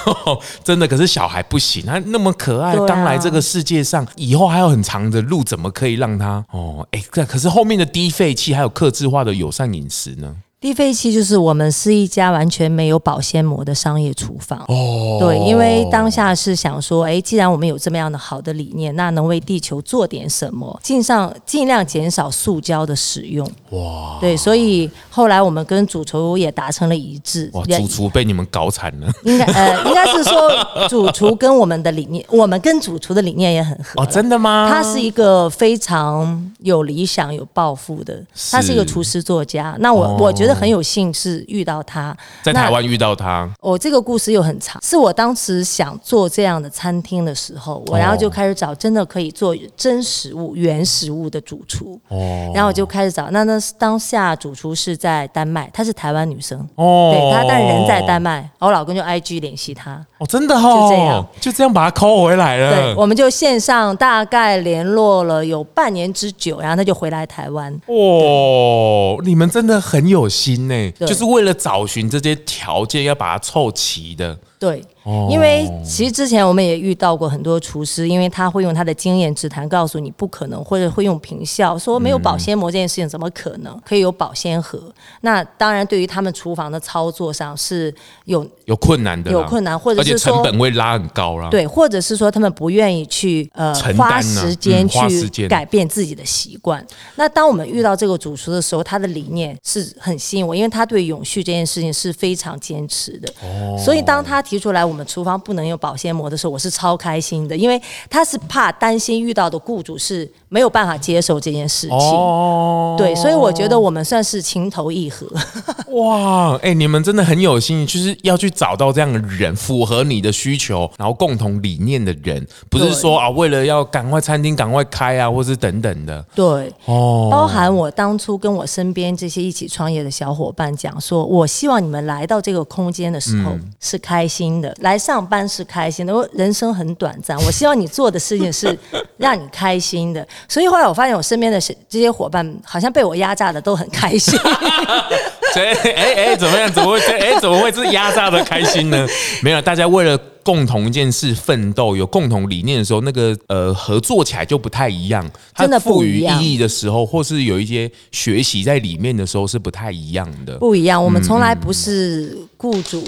[0.63, 6.87] 真的，可是小孩不行，他那么可爱，刚来这个世界上，以后还有很长的路，怎么可以让他哦？
[6.91, 10.35] 哎，可是后面的低废气还有克制化的友善饮食呢？
[10.61, 14.59] 低废弃就是我们是一家完全没有保鲜膜的商业厨房。
[14.67, 23.43] 哦，对，因为当下是想说，哎，既然我们有这么样的好的理念，那能为地球做点什么，尽上尽量减少塑胶的使用。
[23.71, 27.49] 哇，对，所以后来我们跟主厨也达成了一致。
[27.53, 29.11] 哇，主厨被你们搞惨了。
[29.23, 34.03] 应该呃，应该是说主厨跟我们的理念， 我们跟主厨的理念也很合。
[34.03, 34.69] 哦，真的吗？
[34.71, 39.75] 他是一个非常有理想、有抱负的，他是一个厨师作家。
[39.79, 40.50] 那我我觉得。
[40.53, 43.49] 很有幸是遇到他，在台湾遇到他。
[43.59, 44.81] 哦，这个故事又很长。
[44.83, 51.99] 是我当时想做这样的餐厅的时候，我然后就开始找真的可以做真食物、原食物的主厨。
[52.09, 53.29] 哦，然后我就开始找。
[53.31, 56.59] 那那当下主厨是在丹麦，她是台湾女生。
[56.75, 60.03] 哦，对，她但人在丹麦，我老公就 IG 联系她。
[60.17, 62.71] 哦，真的哦，就这样，就这样把她 call 回来了。
[62.71, 67.73] 对，我们就线上大概联络了有半年之久，然后他就回来台湾。
[67.87, 74.39] 哦，你们真的很有心呢，就是为了找寻这些条件，要把它凑齐的。
[74.57, 74.81] 对。
[75.29, 84.93] 因为其实之前我们也遇到过很多厨师，因为他会用他的经验之谈告诉你不可能，或者会用平效说没有保鲜膜这件事情怎么可能可以有保鲜盒？
[85.21, 87.91] 那当然对于他们厨房的操作上是
[88.25, 91.49] 有有困难的，有困难，或者是说成本会拉很高了。
[91.49, 96.85] 对，或者是说他们不愿意去呃花时间去改变自己的习惯。
[97.15, 103.27] 那当我们遇到这个主厨的时候，他的理念是很吸引我，因为他对永续这件事情是非常坚持的。
[103.41, 104.90] 哦，所以当他提出来。
[104.91, 111.97] 我们厨房不能用保鲜膜的时候，我是超开心的，因为他是怕担心遇到的雇主是没有办法接受这件事情。
[111.97, 115.25] 哦，对，所以我觉得我们算是情投意合。
[115.93, 126.21] 哇，哎，你们真的很有心，就是要去找到这样的人，符合你的需求，然后共同理念的人，不是说啊，为了要赶快餐厅赶快开啊，或是等等的。
[126.35, 134.75] 对，哦，包含我当初跟我身边这些一起创业的小伙伴讲说，我希望你们来到这个空间的时候是开心的。
[134.81, 137.37] 来上班是开心的，我人生很短暂。
[137.45, 138.77] 我希望你做的事情是
[139.15, 140.27] 让你开心的。
[140.47, 144.37] 所以后来我发现，我身边的这些伙伴好像被我压榨的都很开心。
[145.53, 146.71] 所以，哎哎，怎么样？
[146.71, 146.99] 怎么会？
[147.19, 149.05] 哎，怎么会是压榨的开心呢？
[149.43, 155.29] 没有，大家为了共同一件事奋斗，有共同理念的时候，那个呃合作起来就不太一样。
[155.55, 160.25] 真的赋予意义的时候，或是有一些学习在里面的时候，是不太一样？
[160.45, 160.57] 的。
[160.57, 163.03] 不一样，我们从来不是雇主。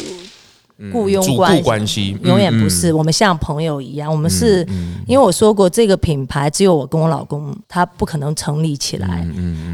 [0.91, 4.12] 雇佣关系，关系永远不是，我们像朋友一样。
[4.12, 4.65] 我们是
[5.07, 9.25] 因为我说过，这个品牌只有我跟我老公，他不可能成立起来。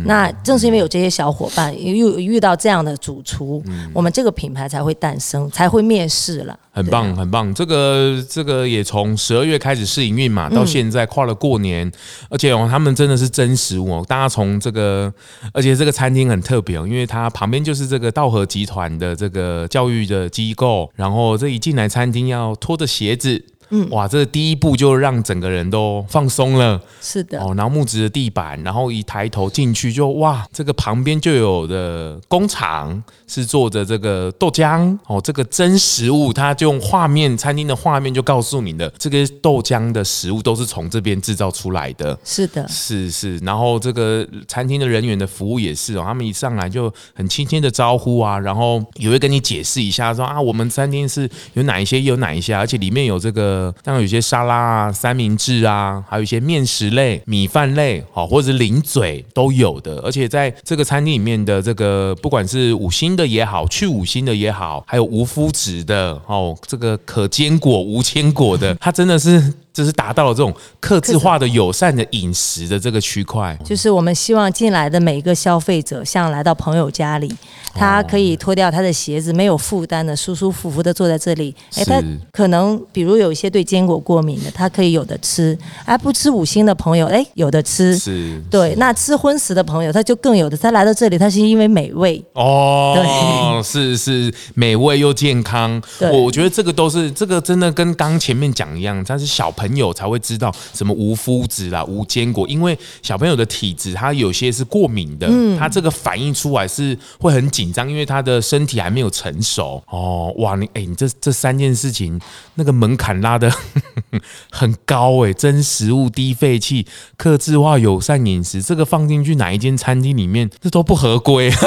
[0.05, 6.57] 那正是因为有这些小伙伴，又遇到这样的主厨，我们这个品牌才会诞生，才会面世了。
[6.79, 7.53] 很棒，很棒。
[7.53, 11.91] 这个这个也从十二月开始试营运嘛，到现在跨了过年，
[12.29, 14.05] 而且哦，他们真的是真食物哦。
[14.07, 15.13] 大家从这个，
[15.53, 20.89] 而且这个餐厅很特别哦，因为它旁边就是这个道和集团的这个教育的机构。
[20.95, 26.81] 然后这一进来餐厅要脱着鞋子嗯，哇，这第一步就让整个人都放松了。
[27.01, 34.97] 是的，哦，然后木质的地板，然后一抬头进去就哇，这个旁边就有的工厂是做着这个豆浆。
[35.07, 42.17] 哦，这个真实物，它就用画面，餐厅的画面就告诉你的，这个豆浆的食物都是从这边制造出来的。
[42.23, 59.97] 是的，是是，然后这个餐厅的人员的服务也是哦，他们一上来就很亲切的招呼啊，然后也会跟你解释一下说啊，我们餐厅是有哪一些有哪一些，而且里面有这个，像有些沙拉啊、三明治啊，还有一些面食类、米饭类，好，或者是零嘴都有的。
[60.01, 69.53] 而且在这个餐厅里面的这个，不管是五星的也好，去五星的也好，还有无麸质的哦，这个可坚果、无坚果的，它真的是。
[69.79, 77.33] 就是达到了这种克制化的友善的饮食的这个区块，就是我们希望进来的每一个消费者，像来到朋友家里，
[77.73, 81.55] 他可以脱掉他的鞋子，没有负担的，舒舒服服的坐在这里。
[81.77, 87.97] 哎，他可能比如有一些对坚果过敏的，他可以有的吃；哎，不吃五星的朋友，哎，有的吃。
[87.97, 88.75] 是，对。
[88.75, 90.57] 那吃荤食的朋友，他就更有的。
[90.57, 95.81] 他来到这里，他是因为美味哦，对，是是美味又健康。
[96.01, 99.68] 我我觉得这个都是这个真的跟刚前面讲一样，他是小朋友。
[99.69, 109.81] 朋友才会知道什么无麸质啦、无坚果，因为小朋友的体质，他有些是过敏的，嗯，他这个反应出来是会很紧张，因为他的身体还没有成熟。
[109.87, 112.19] 哦，哇，你哎，你这这三件事情，
[112.55, 113.51] 那个门槛拉的
[114.49, 121.51] 很高哎，真食物、低废气、克制化、友善饮食，这个放进去哪一间餐厅里面，这都不合规。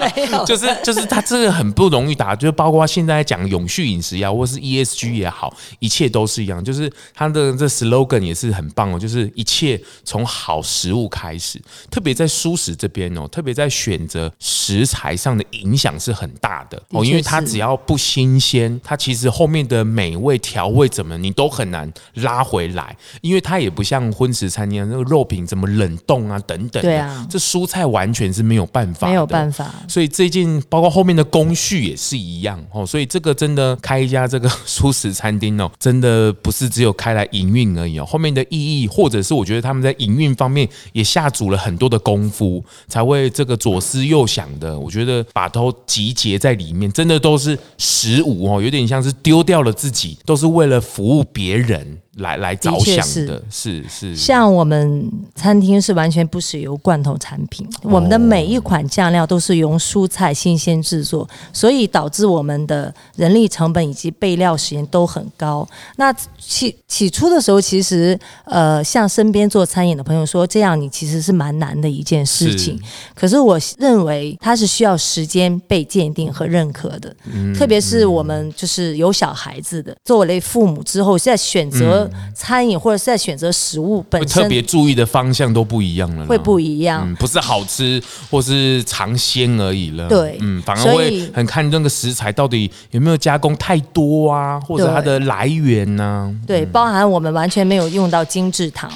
[0.00, 6.89] 没有，就是就是他这个很不容易打，就包括现在讲永续饮食呀，或是 ESG 也好，一切都是一样，就是。
[7.14, 36.80] 他的这 slogan 也是很棒哦，就是一切从好食物开始，特别在素食这边哦，特别在选择食材上的影响是很大的哦，因为它只要不新鲜，它其实后面的美味调味怎么你都很难拉回来，因为它也不像荤食餐厅那个肉品怎么冷冻啊等等，对啊，这蔬菜完全是没有办法，没有办法，所以最近包括后面的工序也是一样哦，所以这个真的开一家这个 素食餐厅哦，真的不是只。
[36.80, 44.78] 有开来营运而已哦，后面的意义，或者是我觉得他们在营运方面也下足了很多的功夫，才会这个左思右想的。
[44.78, 51.98] 我觉得把都集结在里面，真的都是十五哦，有点像是丢掉了自己，都是为了服务别人。
[52.20, 65.66] 来来着想的是是，像我们餐厅是完全不使用罐头产品，我们的每一款酱料都是用蔬菜新鲜制作，所以导致我们的人力成本以及备料时间都很高。
[65.96, 72.78] 那起起初的时候，其实呃，像身边做餐饮的朋友说，这样你其实是蛮难的一件事情。
[73.14, 77.14] 可是我认为它是需要时间被鉴定和认可的，
[77.54, 82.09] 特别是我们就是有小孩子的，作为父母之后，现在选择。
[82.34, 96.34] 餐饮或者是在选择食物本身，特别注意的方向都不一样了，会不一样，嗯，不是好吃或是尝鲜而已了，对，嗯，反而会很看那个食材到底有没有加工太多啊，或者它的来源呢？
[96.46, 98.90] 对，包含我们完全没有用到精制糖，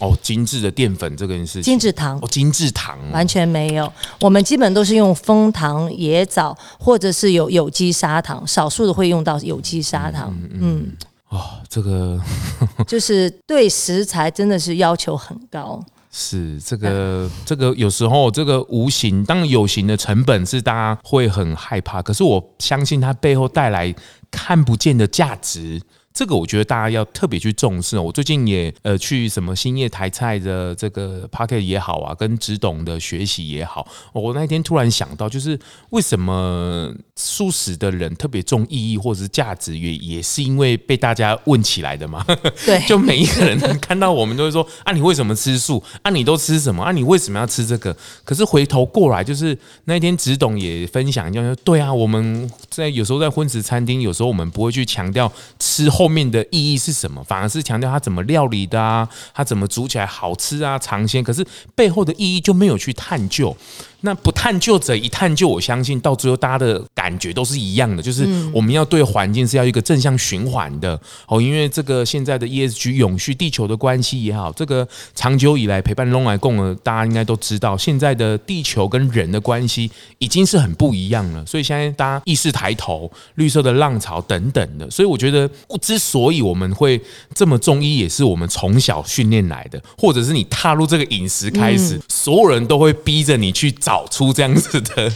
[0.00, 1.62] 哦，精致的淀粉这个是。
[1.62, 2.98] 精制糖，哦，精制糖。
[3.12, 10.50] 完全没有，我们基本都是用枫糖、椰枣或者是有有机砂糖，少数的会用到有机砂糖，嗯。
[10.52, 10.60] 嗯。
[10.60, 10.86] 嗯
[11.28, 12.20] 哦，这个
[12.86, 15.84] 就是对食材真的是要求很高。
[16.18, 23.94] 是这个，这个有时候这个无形，当然有形的成本是大家会很害怕，可是我相信它背后带来
[24.30, 25.82] 看不见的价值。
[26.16, 27.98] 这个我觉得大家要特别去重视。
[27.98, 42.24] 我最近也呃去什么兴业台菜的这个 Podcast 也好啊，跟执董的学习也好，我那天突然想到，就是为什么素食的人特别重意义或者是价值，也也是因为被大家问起来的嘛。
[42.64, 45.84] 对， 就每一个人看到我们都会说啊，你为什么吃素？
[46.00, 46.82] 啊，你都吃什么？
[46.82, 47.94] 啊，你为什么要吃这个？
[48.24, 56.05] 可是回头过来，就是那天执董也分享一下，说对啊，我们在有时候在荤食餐厅，有时候我们不会去强调吃后。
[56.06, 57.20] 后面的意义是什么？
[57.24, 61.20] 反而是强调它怎么料理的啊，它怎么煮起来好吃啊，尝鲜。
[61.24, 63.56] 可是背后的意义就没有去探究。
[64.02, 71.40] 那不探究者一探究，我相信到最后大家的感觉都是一样的，就是我们要对环境是要一个正向循环的哦。
[71.40, 81.44] 因为这个现在的 ESG 永续地球的关系也好，这个长久以来陪伴龙来共的，大家应该都知道，现在的地球跟人的关系已经是很不一样了。
[81.46, 84.90] 所以现在大家意识抬头，绿色的浪潮等等的。
[84.90, 85.48] 所以我觉得，
[85.80, 87.00] 之所以我们会
[87.34, 93.74] 这么中医，也是我们从小训练来的，或者是你踏入这个饮食开始，所有人都会逼着你去。
[93.86, 95.12] 找出这样子的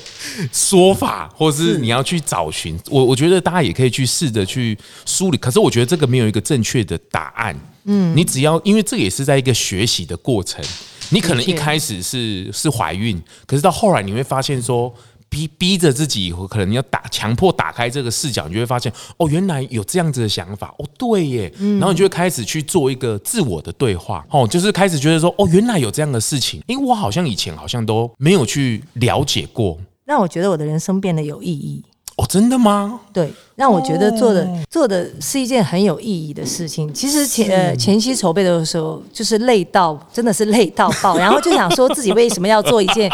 [0.53, 2.79] 说法，或是你要去找寻。
[2.89, 5.37] 我我觉得大家也可以去试着去梳理。
[5.37, 7.59] 可是我觉得这个没有一个正确的答案。
[7.83, 10.65] 嗯，你只要因为这也是在一个学习的过程。
[11.09, 14.95] 你可能一开始是是怀孕，可是到后来你会发现说。
[15.31, 20.75] 逼逼着自己，可能你要打强迫打开这个视角，你就会发现哦，原来有这样子的想法。
[20.79, 24.27] 哦，对耶，然后你就会开始去做一个自我的对话。
[24.31, 31.85] 哦，就是开始觉得说哦，原来有这样的事情，因为我好像以前好像都没有去了解过，让我觉得我的人生变得有意义。
[32.21, 33.01] 哦，真的吗？
[33.15, 36.93] 对，让我觉得做的做的是一件很有意义的事情。
[36.93, 43.11] 其实前呃前期筹备的时候，就是累到真的是累到爆， 然后就想说自己为什么要做一件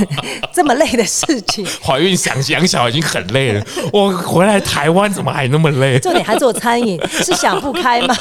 [0.54, 1.66] 这么累的事情？
[1.82, 5.98] 怀孕想养小孩已经很累了， 我回来台湾怎么还那么累？
[5.98, 8.16] 重点还做餐饮，是想不开吗？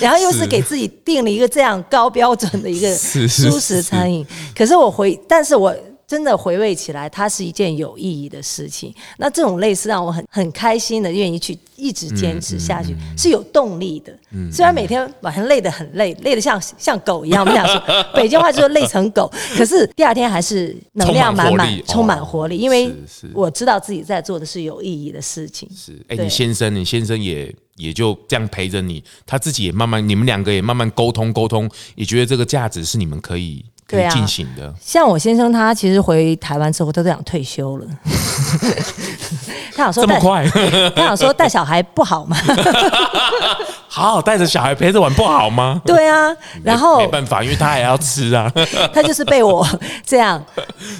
[0.00, 5.72] 然后又是给自己定了一个这样高标准的一个蔬食餐饮，可是我回，但是我。
[6.06, 8.94] 真的回味起来，它是一件有意义的事情。
[9.18, 14.12] 那这种类似让我很很开心的，愿意去一直坚持下去，嗯嗯嗯、是有动力的。
[14.52, 17.82] 虽然每天晚上累得很累，累得像像狗一样，我们讲说
[18.14, 22.94] 北京话就是累成狗， 可是第二天还是能量满满，充满活力，哦、因为
[23.32, 25.68] 我知道自己在做的是有意义的事情。
[25.74, 33.64] 是，哎，你先生，你先生也也就这样陪着你，他自己也慢慢，你们两个也慢慢沟通沟通，也觉得这个价值是你们可以。
[33.86, 37.86] 可以进行的，像我先生，他其实回台湾之后，他都想退休了。
[39.76, 40.46] 他想说这么快，
[40.94, 42.36] 他想说带小孩不好吗？
[43.94, 45.80] 好好带着小孩陪着玩不好吗？
[45.86, 46.34] 对啊，
[46.64, 48.52] 然后没办法，因为他还要吃啊。
[48.92, 49.64] 他就是被我
[50.04, 50.44] 这样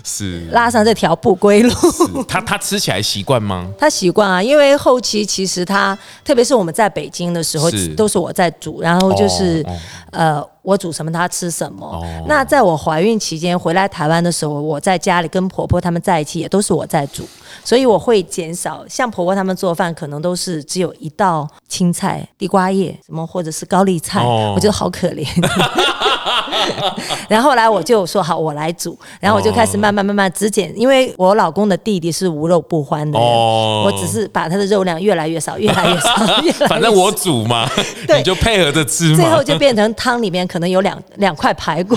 [0.05, 1.73] 是拉上这条不归路。
[2.29, 3.67] 他他吃起来习惯吗？
[3.77, 9.67] 他习惯啊，因为后期其实他，特别是我们在北京的时候，都是我在煮，然后就是
[10.13, 10.41] 呃。
[10.65, 11.87] 我煮什么，他吃什么。
[11.87, 17.29] 哦、那在我怀孕期间回来台湾的时候，我在家里跟婆婆他们在一起，也都是我在煮，
[17.63, 25.27] 所以我会减少像婆婆他们做饭，可能都是只有一道青菜、地瓜叶什么，或者是高丽菜，哦、我觉得好可怜。
[27.29, 36.67] 然后后来我就说好，我来煮，然后我就开始慢慢慢慢只减，因为我老公的弟弟是无肉不欢的，哦、我只是把他的肉量越来越少，越来越少，越来越少。
[36.67, 37.69] 反正我煮嘛，
[38.07, 39.17] 对你就配合着吃嘛。
[39.17, 40.45] 最后就变成汤里面。
[40.47, 41.97] 可能有两两块排骨，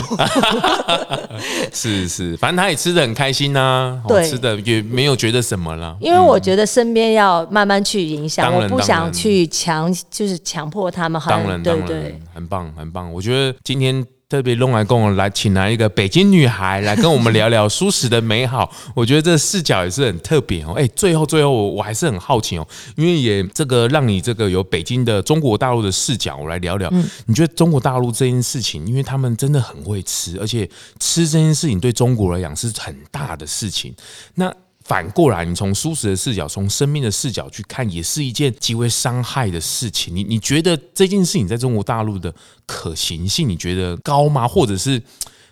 [1.74, 5.98] 是是，反正他也吃的很开心呐、啊，对，吃的也没有觉得什么了。
[6.02, 11.22] 因为我觉得身边要慢慢去影响，嗯、我不想去强，就是强迫他们。
[11.28, 13.14] 当然，对对，当然，很棒很棒。
[13.14, 14.06] 我觉得今天。
[14.30, 18.70] 特别弄来跟我来，请来一个北京女孩来跟我们聊聊舒适的美好。
[18.94, 20.74] 我觉得这视角也是很特别哦。
[20.74, 22.68] 哎，最后最后我我还是很好奇哦，
[22.98, 26.92] 因为也这个让你这个有北京的中国大陆的视角，我来聊聊。
[27.26, 30.70] 你觉得中国大陆这件事情，因为他们真的很会吃，而且
[31.00, 33.96] 吃这件事情对中国来讲是很大的事情。
[34.36, 34.54] 那
[34.88, 40.16] 反过来，你从舒适的视角，从生命的视角去看，也是一件极为伤害的事情。
[40.16, 42.34] 你你觉得这件事情在中国大陆的
[42.66, 44.48] 可行性，你觉得高吗？
[44.48, 45.04] 或者是？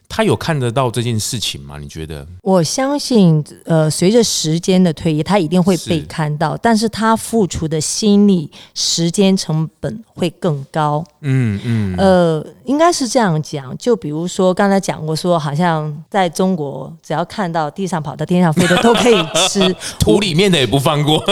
[0.07, 1.77] 他有看得到这件事情吗？
[1.79, 2.25] 你觉得？
[2.41, 11.03] 我相信，呃，随着时间的推移，他一定会被看到，是但是他付出的心力、时间成本会更高。
[11.21, 13.77] 嗯嗯，嗯呃，应该是这样讲。
[13.77, 19.15] 就比如说刚才讲过，说好像在中国，只要看到地上跑到天上飞的都可以
[19.49, 21.23] 吃， 土里面的也不放过。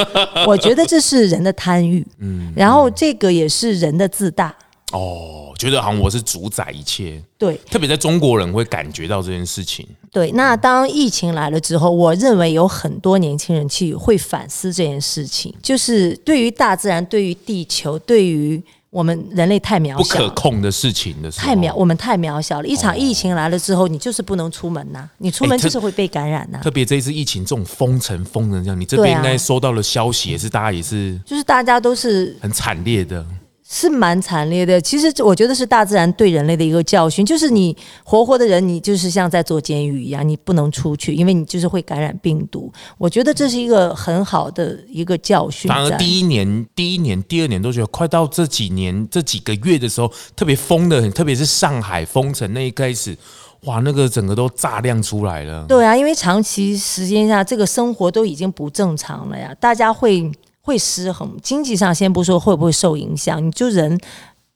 [0.45, 4.53] 我觉得这是人的贪欲， 嗯，然后这个也是人的自大。
[4.93, 9.87] 哦，觉得好像我是主宰一切，对，特别在中国人会感觉到这件事情。
[10.11, 22.67] 对，那当疫情来了之后，我认为有很多年轻人去会反思这件事情，就是对于大自然、对于地球、对于我们人类太渺小、不可控的事情的时候，太渺，我们太渺小了。
[22.67, 26.61] 一场疫情来了之后，你就是不能出门呐、啊，你出门就是会被感染呐、啊。
[26.61, 33.25] 特别这一次疫情这种封城封成这样，你这边应该收到了消息也是，大家也是，就是大家都是很惨烈的。
[33.73, 34.79] 是蛮惨烈的。
[34.79, 42.71] 其实我觉得是大自然对人类的一个教训，就是你活活的人，你就是像在坐监狱一样，你不能出去，因为你就是会感染病毒。
[42.99, 45.67] 我觉得这是一个很好的一个教训。
[45.67, 53.17] 反而第一年、第一年、第二年都觉得快到这几年这几个月的时候，特别疯的很，特别是上海封城那一开始，
[53.61, 55.65] 哇，那个整个都炸亮出来了。
[55.67, 60.31] 对啊，因为长期时间下，这个生活都已经不正常了呀，大家会。
[60.63, 63.99] 会失衡，经济上先不说会不会受影响，你就人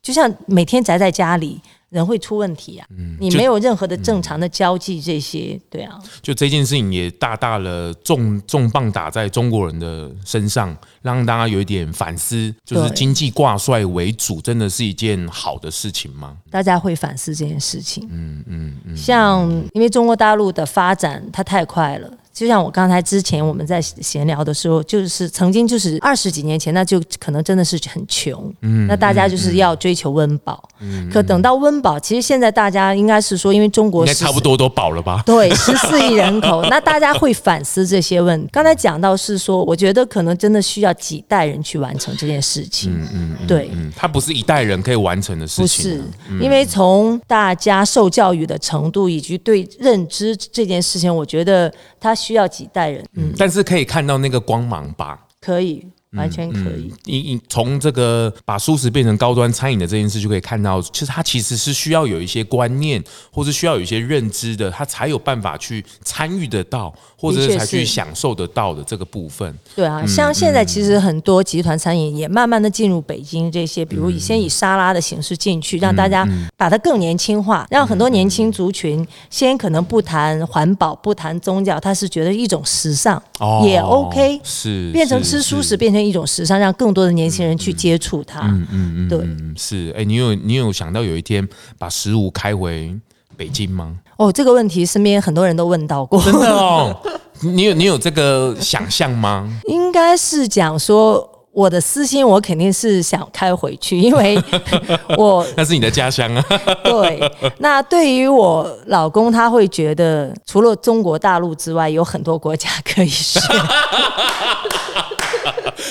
[0.02, 2.86] 就像每天宅在家里，人会出问题啊。
[2.96, 5.98] 嗯，你没有任何的正常的交际，这些、嗯、对啊。
[6.22, 16.38] 就这件事情也大大的重重磅打在中国人的身上，让大家有一点反思，就是经济挂帅为主，真的是一件好的事情吗？
[16.50, 18.08] 大家会反思这件事情。
[18.10, 18.96] 嗯嗯嗯。
[18.96, 22.10] 像因为中国大陆的发展它太快了。
[22.38, 35.20] 就像我刚才之前我们在闲聊的时候，就是曾经就是二十几年前，那就可能真的是很穷，嗯，那大家就是要追求温饱，嗯，可等到温饱，其实现在大家应该是说，因为中国应该差不多都饱了吧？
[35.26, 38.48] 对，十四 亿人口，那大家会反思这些问题。
[38.52, 52.14] 刚才讲到是说，我觉得可能真的需要几代人去完成这件事情，嗯嗯，对，嗯，它不是一代人可以完成的事情，不是，因为从大家受教育的程度以及对认知这件事情，我觉得它。
[52.27, 55.26] 需要几代人，嗯，但是可以看到那个光芒吧？
[55.40, 55.86] 可以。
[56.12, 56.92] 完全可以。
[57.04, 69.54] 你你从这个把蔬食变成高端餐饮的这件事，就可以看到，其实它其实是需要有一些观念，或是需要有一些认知的，它才有办法去参与得到，或者是才去享受得到的这个部分。
[69.76, 83.22] 对啊，像现在其实很多集团餐饮也慢慢的进入北京这些，比如以先以沙拉的形式进去，让大家把它更年轻化，让很多年轻族群先可能不谈环保，不谈宗教，他是觉得一种时尚
[83.62, 85.97] 也 OK，是变成吃蔬食变成。
[86.04, 88.40] 一种时尚，让更多的年轻人去接触它。
[88.42, 89.18] 嗯嗯嗯，对，
[89.56, 89.94] 是。
[89.96, 91.46] 哎，你有你有想到有一天
[91.78, 92.94] 把食物开回
[93.36, 93.96] 北京吗？
[94.16, 96.22] 哦，这个问题身边很多人都问到过。
[96.22, 96.96] 真的哦，
[97.42, 99.48] 你有你有这个想象吗？
[99.68, 101.34] 应该是讲说。
[101.50, 104.40] 我的私心，我肯定是想开回去，因为
[105.18, 106.44] 我那是你的家乡啊。
[106.84, 107.20] 对，
[107.58, 113.42] 那对于我老公，他会觉得除了中国大陆之外，有很多国家可以选。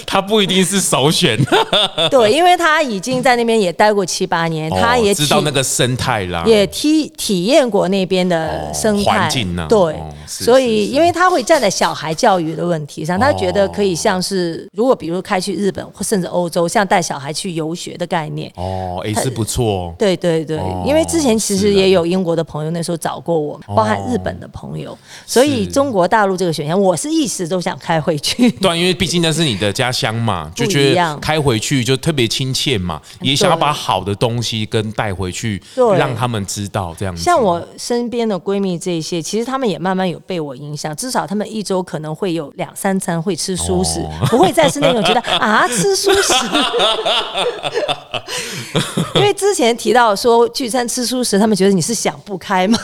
[0.06, 1.38] 他不一定是首选。
[2.10, 9.66] 对，因为他已经在那边也待过七八年，他也知道那个生态啦，也体体验过那边的生态环境呢。
[9.68, 15.58] 对，所以因为他会站在小孩教育的问题上，他觉得可以像是如果比如开去。
[15.58, 19.92] 日本或甚至欧洲，像带小孩去游学的概念哦，也是不错。
[19.98, 28.52] 对对对，哦、因为之前其实也有英国的朋友那时候找过我，包含日本的朋友，哦、所以中国大陆这个选项，我是一时都想开回去。
[28.52, 37.22] 对，因为毕竟那是你的家乡嘛，就觉得开回去就特别亲切嘛，也想要把好的东西跟带回去，对让他们知道这样子。
[37.22, 45.22] 像我身边的闺蜜这些，其实他们也慢慢有被我影响，至少他们一周可能会有两三餐会吃蔬食，哦、不会再是那种觉得。
[45.38, 46.34] 啊，吃蔬食，
[49.14, 52.80] 因为之前提到说聚餐吃蔬食，他们觉得你是想不开吗？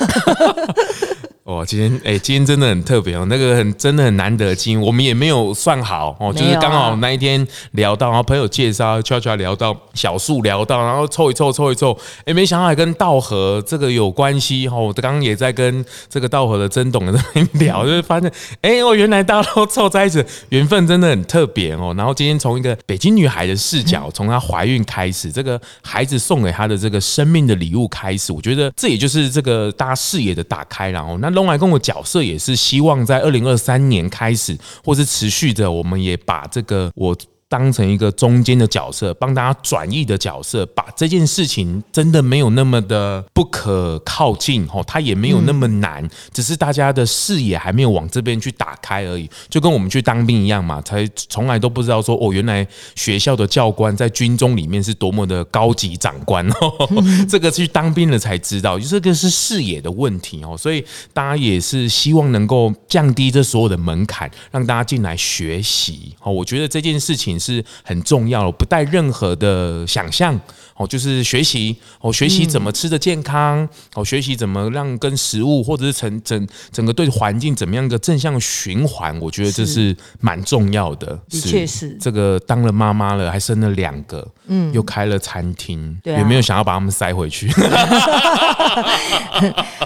[1.54, 14.80] 哦，今天哎、欸，今天真的很特别哦，那个很真的很难得经，我们也没有算好哦，就是刚好那一天聊到，然后朋友介绍，悄悄聊到小树聊到，然后凑一凑凑一凑，哎、欸，没想到还跟道和这个有关系哦。
[14.88, 18.32] 我刚刚也在跟这个道和的曾董在那边聊，就是发现
[18.62, 21.94] 哎，我、欸哦、原来大家都凑在一起，缘分真的很特别哦。
[21.98, 31.34] 然后今天从一个北京女孩的视角，从她怀孕开始，这个孩子送给她的这个生命的礼物开始，我觉得这也就是这个大家视野的打开，然后那。
[31.44, 37.16] 用来跟我角色也是希望在二零二三年开始，或是持续的，我们也把这个我。
[37.54, 56.90] 当成一个中间的角色，帮大家转译的角色，把这件事情真的没有那么的不可靠近哦，它也没有那么难，只是大家的视野还没有往这边去打开而已，就跟我们去当兵一样嘛，才从来都不知道说哦，原来学校的教官在军中里面是多么的高级长官哦，
[57.30, 60.84] 这个去当兵了才知道，就这个是视野的问题哦，所以
[61.14, 67.40] 大家也是希望能够降低这所有的门槛，让大家进来学习哦，我觉得这件事情。
[67.44, 70.40] 是很重要的，不带任何的想象
[70.76, 79.96] 哦，就是学习哦，学习怎么吃的健康哦，学习怎么让跟食物或者是整整整个对环境怎么样一个正向循环，我觉得这是。
[80.20, 81.20] 蛮重要的。
[81.30, 81.98] 的确是。
[82.00, 87.52] 这个当了妈妈了，还生了两个，嗯，又开了餐厅，有没有想要把他们塞回去？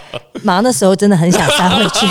[0.47, 2.05] 忙的时候真的很想杀回去。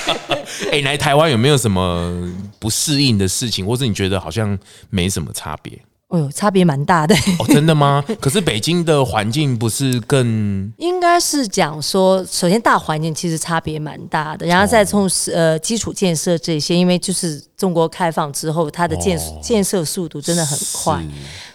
[0.72, 2.10] 哎，来台湾有没有什么
[2.58, 4.58] 不适应的事情，或者你觉得好像
[4.88, 5.78] 没什么差别？
[6.08, 8.02] 哦呦，差别蛮大的哦，真的吗？
[8.20, 10.72] 可是北京的环境不是更……
[10.78, 21.04] 应该是讲说，首先大环境其实差别蛮大的，然后再从呃基础建设这些，因为就是中国开放之后，它的建建设速度真的很快，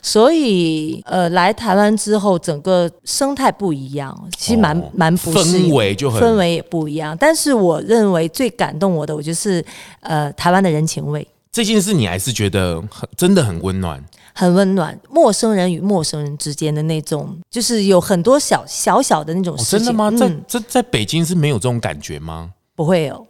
[0.01, 7.15] 所以呃来台湾之后，整个生态不一样，其实蛮蛮不氛围就很氛围也不一样。
[7.17, 9.63] 但是我认为最感动我的，我就是
[10.01, 11.27] 呃台湾的人情味。
[11.51, 14.03] 这件事你还是觉得很真的很温暖。
[14.33, 14.97] 很温暖。
[15.09, 19.77] 陌生人与陌生人之间的那种，就是有很多小小小的那种事情。
[19.77, 20.11] 哦、真的吗？
[20.11, 22.51] 在这在北京是没有这种感觉吗？
[22.75, 23.27] 不会有。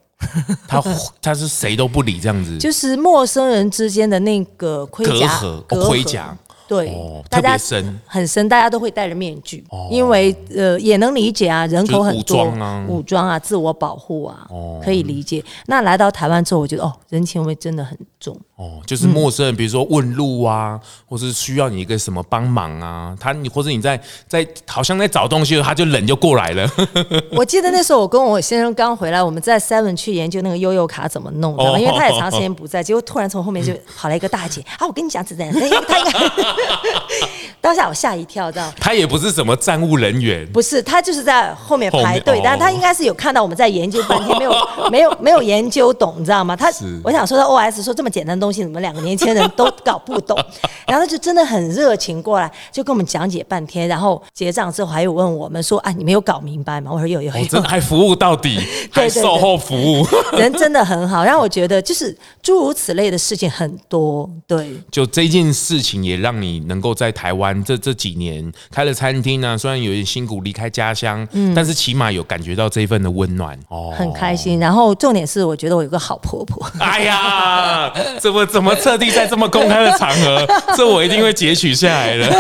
[0.68, 0.80] 他
[1.20, 6.38] 他是谁都不理这样子， 就是陌生人之间的那个盔甲隔阂，盔甲。
[6.72, 15.44] 对，哦、特别深，很深，大家都会戴着面具，哦、因为呃也能理解啊，人口很多，武装啊，武装啊，自我保护啊，哦、可以理解。
[15.66, 18.34] 那来到台湾之后，我觉得哦，人情味真的很重。
[18.56, 24.00] 哦，就是陌生人，嗯、比如说问路啊，或是需要你一个什么帮忙啊，他你或者你在
[24.30, 26.70] 在好像在找东西，他就冷就过来了。
[27.36, 36.61] 我记得那时候我跟我先生刚回来，我们在 Seven 去研究那个悠悠卡怎么弄，的、哦，因为他也长时间不在，结果突然从后面就跑来一个大姐， 啊，我跟你讲是这样，他应该。
[37.62, 44.52] 当下我吓一跳，知道他也不是什么站务人员，不是，他就是在后面排队，哦、但他应该是有看到我们在研究半天，没有
[44.90, 46.56] 没有没有研究懂，你知道吗？
[46.56, 46.72] 他
[47.04, 50.36] 我想说他 OS 说这么简单的东西，你们两个年轻人都搞不懂？
[50.88, 58.60] 然后他就真的很热情过来，就跟我们讲解半天，然后结账之后还有问我们说：“哎，你没有搞明白吗？”我说有：“有有有。”真的还服务到底，
[58.92, 60.06] 还售后服务，
[60.36, 61.24] 人真的很好。
[61.24, 64.76] 让我觉得就是诸如此类的事情很多，对。
[64.92, 74.60] 就这件事情也让你能够在台湾这这几年开了餐厅呢、啊，虽然有点辛苦离开家乡，嗯，但是起码有感觉到这一份的温暖哦，很开心。
[74.60, 76.66] 然后重点是，我觉得我有个好婆婆。
[76.80, 82.32] 哎呀，怎么怎么特地在这么公开的场合， 这我一定会截取下来的。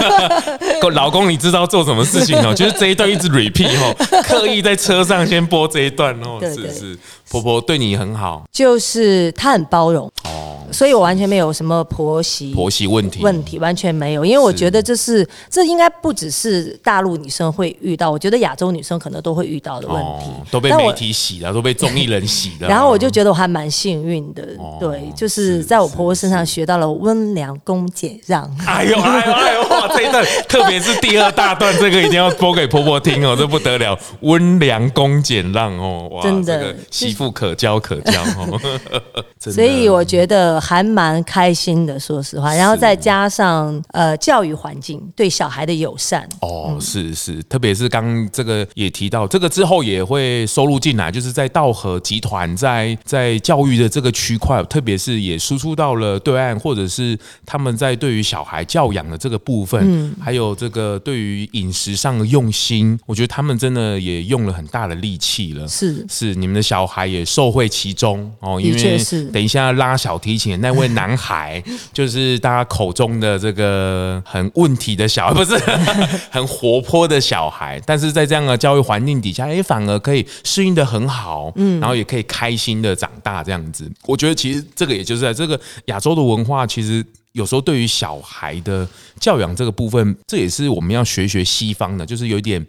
[0.91, 2.53] 老公，你知道做什么事情哦？
[2.53, 6.99] 就是这一段一直 repeat 哦，刻意在车上先播这一段哦，是是，
[7.32, 10.57] 婆婆对你很好，就是她很包容哦。
[10.71, 22.67] 所以我完全没有什么婆媳婆媳问题问题，完全没有，因为我觉得这是，是这应该不只是大陆女生会遇到，我觉得亚洲女生可能都会遇到的问题，哦、都被媒体洗了，都被综艺人洗了。
[22.71, 28.49] 然后我就觉得我还蛮幸运的，哦、对，就是在我婆婆身上学到了温良恭俭让。
[28.65, 29.88] 哎呦哎呦哎呦哇！
[29.89, 36.73] 这一段特别是第二大段，这个一定要播给婆婆听哦，这不得了，温良恭俭让哦，哇，真的，
[37.22, 38.59] 妇可教可教哦。
[39.39, 40.59] 所以我觉得。
[40.72, 46.28] 还蛮开心的，说实话，然后再加上呃教育环境对小孩的友善。
[46.39, 68.99] 哦，是是，特别是刚这个也提到，这个之后也会收录进来，就是在道和集团在在教育的这个区块，特别是也输出到了对岸，或者是他们在对于小孩教养的这个部分，嗯，还有这个对于饮食上的用心，我觉得他们真的也用了很大的力气了，是是，你们的小孩也受惠其中哦，因为
[69.32, 70.59] 等一下拉小提琴。
[70.62, 75.57] 那位男孩 就是大家口中的这个很问题的小孩， 不是
[76.32, 83.89] 很活泼的小孩，但是在这样的教育环境底下，哎，反而可以适应的很好，嗯，然后也可以开心的长大这样子。
[84.05, 88.88] 我觉得其实这个也就是在这个亚洲的文化，其实有时候对于小孩的
[89.19, 92.65] 教养这个部分，这也是我们要学学西方的，就是有一点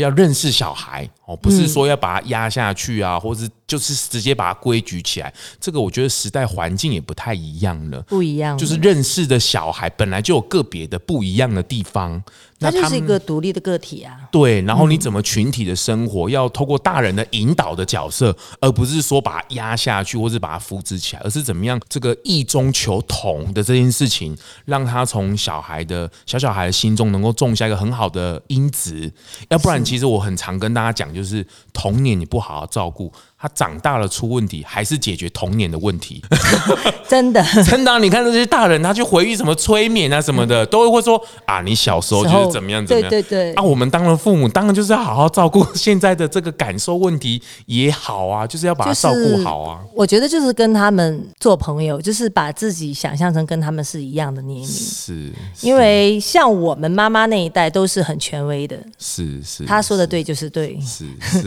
[0.00, 3.48] 要认识小孩哦，不是说要把他压下去啊，或是。
[3.72, 8.58] 就是直接把它规矩起来，这个我觉得时代环境也不太一样了，不一样。
[8.58, 12.22] 就是认识的小孩本来就有个别的不一样的地方，
[12.58, 14.28] 那他就是一个独立的个体啊。
[14.30, 29.10] 对，然后你怎么群体的生活，要透过大人的引导的角色，而不是说把它压下去，或是把它扶植起来，而是怎么样这个异中求同的这件事情，让他从小孩的小小孩的心中能够种下一个很好的因子。
[29.48, 33.10] 要不然，其实我很常跟大家讲，就是童年你不好好照顾。
[33.42, 36.22] 他长大了出问题，还是解决童年的问题？
[37.08, 37.98] 真的， 真的、啊。
[37.98, 43.10] 你看这些大人，他去回忆什么催眠啊什么的，都会说啊，你小时候就是怎么样怎么样。
[43.10, 43.52] 对对对。
[43.54, 49.80] 啊，我们当了父母，当然就是要好好照顾现在的这个感受问题也好啊，就是要把他照顾好啊。
[49.92, 54.68] 我觉得就是跟他们做朋友，就是把自己想象成跟他们是一样的年龄。
[54.68, 55.32] 是。
[55.62, 58.78] 因为像我们妈妈那一代都是很权威的。
[59.00, 59.64] 是是。
[59.64, 60.78] 他说的对就是对。
[60.80, 61.42] 是是。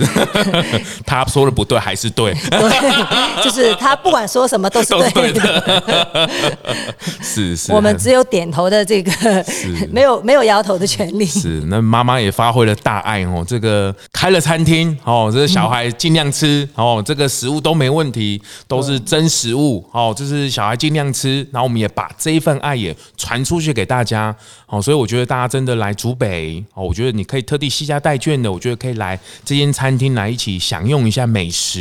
[1.08, 1.80] 他说的不对。
[1.86, 2.60] 还是对，对，
[3.46, 6.30] 就是他不管说什么都是对的，
[7.22, 9.12] 是是，我们只有点头的这个，
[9.94, 11.24] 没有没有摇头的权利。
[11.28, 31.75] 是，那妈妈也发挥了大爱哦，这个开了餐厅哦，这个小孩尽量吃哦，这个食物都没问题，都是真食物哦，就是小孩尽量吃，然后我们也把这一份爱也传出去给大家哦，所以我觉得大家真的来竹北哦，我觉得你可以特地西家带券的，我觉得可以来这间餐厅来一起享用一下美食。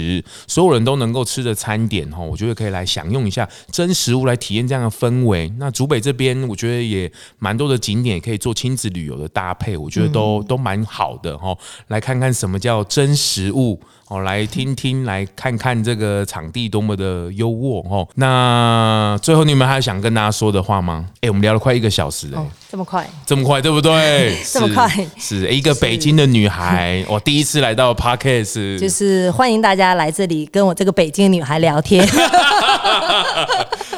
[0.47, 5.53] 所有人都能够吃的餐点哈，我觉得可以来享用一下真食物，来体验这样的氛围。
[5.59, 11.57] 那竹北这边，我觉得也蛮多的景点可以做亲子旅游的搭配，我觉得都都蛮好的哈。
[11.89, 18.07] 来看看什么叫真食物哦，来听听，来看看这个场地多么的优渥哦。
[18.17, 21.07] 那最后你们还有想跟大家说的话吗？
[21.23, 24.37] 哎，我们聊了快一个小时哎、哦，这么快，这么快，对不对？
[24.53, 32.07] 这么快，是一个北京的女孩，我第一次来到 Parkes， 就是欢迎大家来这里跟我这个北京女孩聊天。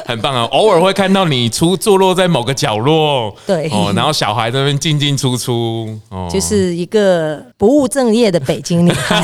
[0.05, 0.43] 很棒啊！
[0.51, 9.21] 偶尔会看到你出坐落在某个角落，对哦，然后小孩在那边进进出出，哦，就是一个不务正业的北京女孩。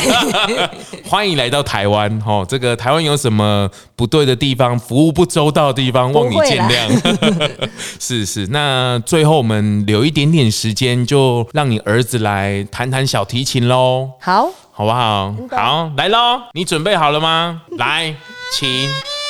[1.10, 7.70] 欢迎来到台湾，哦，这个台湾有什么不对的地方，服务不周到的地方，望你见谅。
[8.00, 14.12] 是是，那最后我们留一点点时间，就让你儿子来弹弹小提琴喽。
[14.20, 15.34] 好，好不好？
[15.52, 16.42] 好，来喽！
[16.54, 17.62] 你准备好了吗？
[17.78, 18.16] 来，
[18.54, 19.23] 请。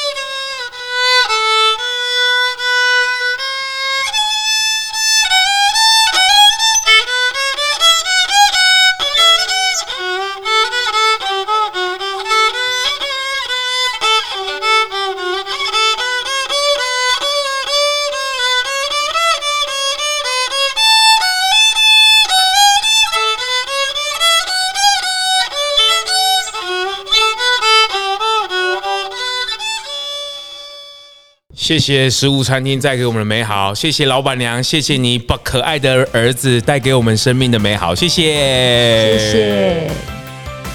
[31.63, 39.91] 谢谢食物餐厅带给我们的美好，谢谢老板娘，谢谢你把可爱的儿子带给我们生命的美好，谢谢，谢谢。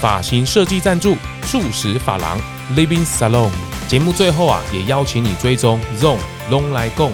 [0.01, 2.41] 发型设计赞助素食发廊
[2.75, 3.51] Living Salon。
[3.87, 6.17] 节目最后啊，也邀请你追踪 Zone
[6.51, 7.13] Long 来共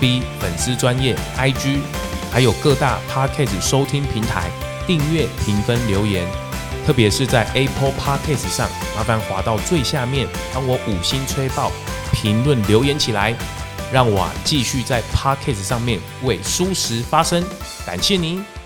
[0.00, 1.76] FB 粉丝专业 IG，
[2.32, 4.50] 还有各大 Podcast 收听平台
[4.88, 6.26] 订阅、评分、留言，
[6.84, 11.70] 特别是在 Apple Podcast 上，麻烦滑到最下面，帮我五星吹爆。
[12.20, 13.32] 评论留言起来，
[13.92, 17.44] 让我继续在 Podcast 上面为舒适发声。
[17.86, 18.57] 感谢您。